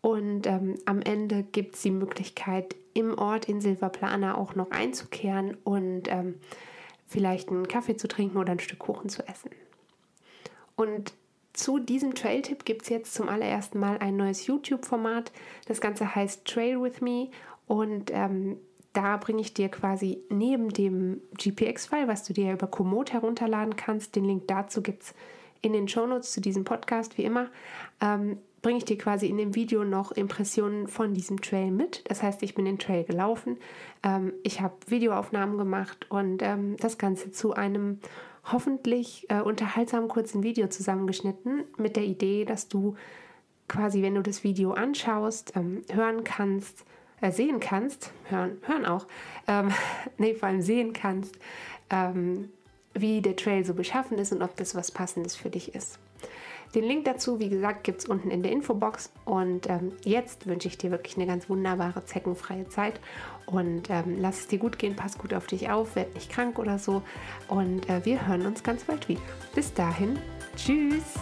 Und 0.01 0.47
ähm, 0.47 0.77
am 0.85 1.01
Ende 1.01 1.45
gibt 1.45 1.77
es 1.77 1.83
die 1.83 1.91
Möglichkeit, 1.91 2.77
im 2.93 3.17
Ort 3.17 3.49
in 3.49 3.61
Silberplaner 3.61 4.37
auch 4.37 4.55
noch 4.55 4.71
einzukehren 4.71 5.57
und 5.65 6.09
ähm, 6.09 6.35
vielleicht 7.07 7.51
einen 7.51 7.69
Kaffee 7.69 7.97
zu 7.97 8.09
trinken 8.09 8.39
oder 8.39 8.53
ein 8.53 8.61
Stück 8.61 8.79
Kuchen 8.79 9.09
zu 9.09 9.27
essen. 9.27 9.51
Und 10.77 11.15
zu 11.53 11.79
diesem 11.79 12.15
Trail-Tipp 12.15 12.65
gibt 12.65 12.83
es 12.83 12.89
jetzt 12.89 13.15
zum 13.15 13.29
allerersten 13.29 13.79
Mal 13.79 13.99
ein 13.99 14.17
neues 14.17 14.47
YouTube-Format. 14.47 15.31
Das 15.67 15.81
Ganze 15.81 16.15
heißt 16.15 16.45
Trail 16.45 16.83
with 16.83 17.01
Me 17.01 17.29
und 17.67 18.11
ähm, 18.13 18.59
da 18.93 19.17
bringe 19.17 19.41
ich 19.41 19.55
dir 19.55 19.69
quasi 19.69 20.23
neben 20.31 20.71
dem 20.71 21.21
GPX-File, 21.37 22.09
was 22.09 22.25
du 22.25 22.33
dir 22.33 22.53
über 22.53 22.67
Komoot 22.67 23.13
herunterladen 23.13 23.77
kannst, 23.77 24.17
den 24.17 24.25
Link 24.25 24.49
dazu 24.49 24.83
gibt 24.83 25.03
es 25.03 25.15
in 25.63 25.73
den 25.73 25.89
Shownotes 25.89 26.33
zu 26.33 26.41
diesem 26.41 26.65
Podcast, 26.65 27.17
wie 27.19 27.25
immer, 27.25 27.51
ähm, 28.01 28.39
bringe 28.65 28.79
ich 28.79 28.87
dir 28.87 28.99
quasi 28.99 29.27
in 29.27 29.37
dem 29.37 29.55
Video 29.55 29.85
noch 29.85 30.11
Impressionen 30.11 30.89
von 30.89 31.13
diesem 31.13 31.41
Trail 31.43 31.71
mit. 31.71 32.03
Das 32.11 32.23
heißt, 32.23 32.43
ich 32.43 32.55
bin 32.55 32.65
den 32.65 32.79
Trail 32.79 33.05
gelaufen, 33.05 33.59
ähm, 34.03 34.33
ich 34.43 34.63
habe 34.63 34.75
Videoaufnahmen 34.89 35.59
gemacht 35.59 36.07
und 36.09 36.43
ähm, 36.43 36.77
das 36.79 36.97
Ganze 36.97 37.31
zu 37.31 37.53
einem 37.53 38.01
hoffentlich 38.51 39.27
äh, 39.29 39.41
unterhaltsamen 39.41 40.09
kurzen 40.09 40.43
Video 40.43 40.67
zusammengeschnitten 40.67 41.65
mit 41.77 41.95
der 41.97 42.05
Idee, 42.05 42.47
dass 42.47 42.67
du 42.67 42.97
quasi, 43.69 44.03
wenn 44.03 44.15
du 44.15 44.23
das 44.23 44.45
Video 44.45 44.73
anschaust, 44.73 45.53
ähm, 45.57 45.83
hören 45.93 46.25
kannst, 46.25 46.85
äh, 47.21 47.31
sehen 47.31 47.61
kannst, 47.61 48.13
hören, 48.31 48.57
hören 48.63 48.87
auch, 48.87 49.07
ähm, 49.47 49.73
nee, 50.19 50.35
vor 50.35 50.49
allem 50.49 50.63
sehen 50.63 50.95
kannst, 50.95 51.37
ähm, 51.91 52.49
wie 52.95 53.21
der 53.21 53.37
Trail 53.37 53.63
so 53.63 53.75
beschaffen 53.75 54.17
ist 54.17 54.33
und 54.33 54.41
ob 54.41 54.57
das 54.57 54.75
was 54.75 54.91
Passendes 54.91 55.37
für 55.37 55.51
dich 55.51 55.75
ist. 55.75 55.99
Den 56.75 56.85
Link 56.85 57.05
dazu, 57.05 57.39
wie 57.39 57.49
gesagt, 57.49 57.85
gibt 57.85 58.01
es 58.01 58.07
unten 58.07 58.31
in 58.31 58.43
der 58.43 58.51
Infobox. 58.51 59.13
Und 59.25 59.69
ähm, 59.71 59.93
jetzt 60.03 60.47
wünsche 60.47 60.67
ich 60.67 60.77
dir 60.77 60.91
wirklich 60.91 61.17
eine 61.17 61.27
ganz 61.27 61.49
wunderbare, 61.49 62.05
zeckenfreie 62.05 62.69
Zeit. 62.69 62.99
Und 63.47 63.91
ähm, 63.91 64.17
lass 64.19 64.41
es 64.41 64.47
dir 64.49 64.59
gut 64.59 64.79
gehen, 64.79 64.97
pass 64.97 65.17
gut 65.17 65.35
auf 65.35 65.47
dich 65.47 65.71
auf, 65.71 65.95
werd 65.95 66.15
nicht 66.15 66.31
krank 66.31 66.59
oder 66.59 66.79
so. 66.79 67.03
Und 67.49 67.89
äh, 67.89 68.05
wir 68.05 68.27
hören 68.27 68.45
uns 68.47 68.63
ganz 68.63 68.85
bald 68.85 69.09
wieder. 69.09 69.21
Bis 69.55 69.73
dahin, 69.73 70.19
tschüss! 70.57 71.15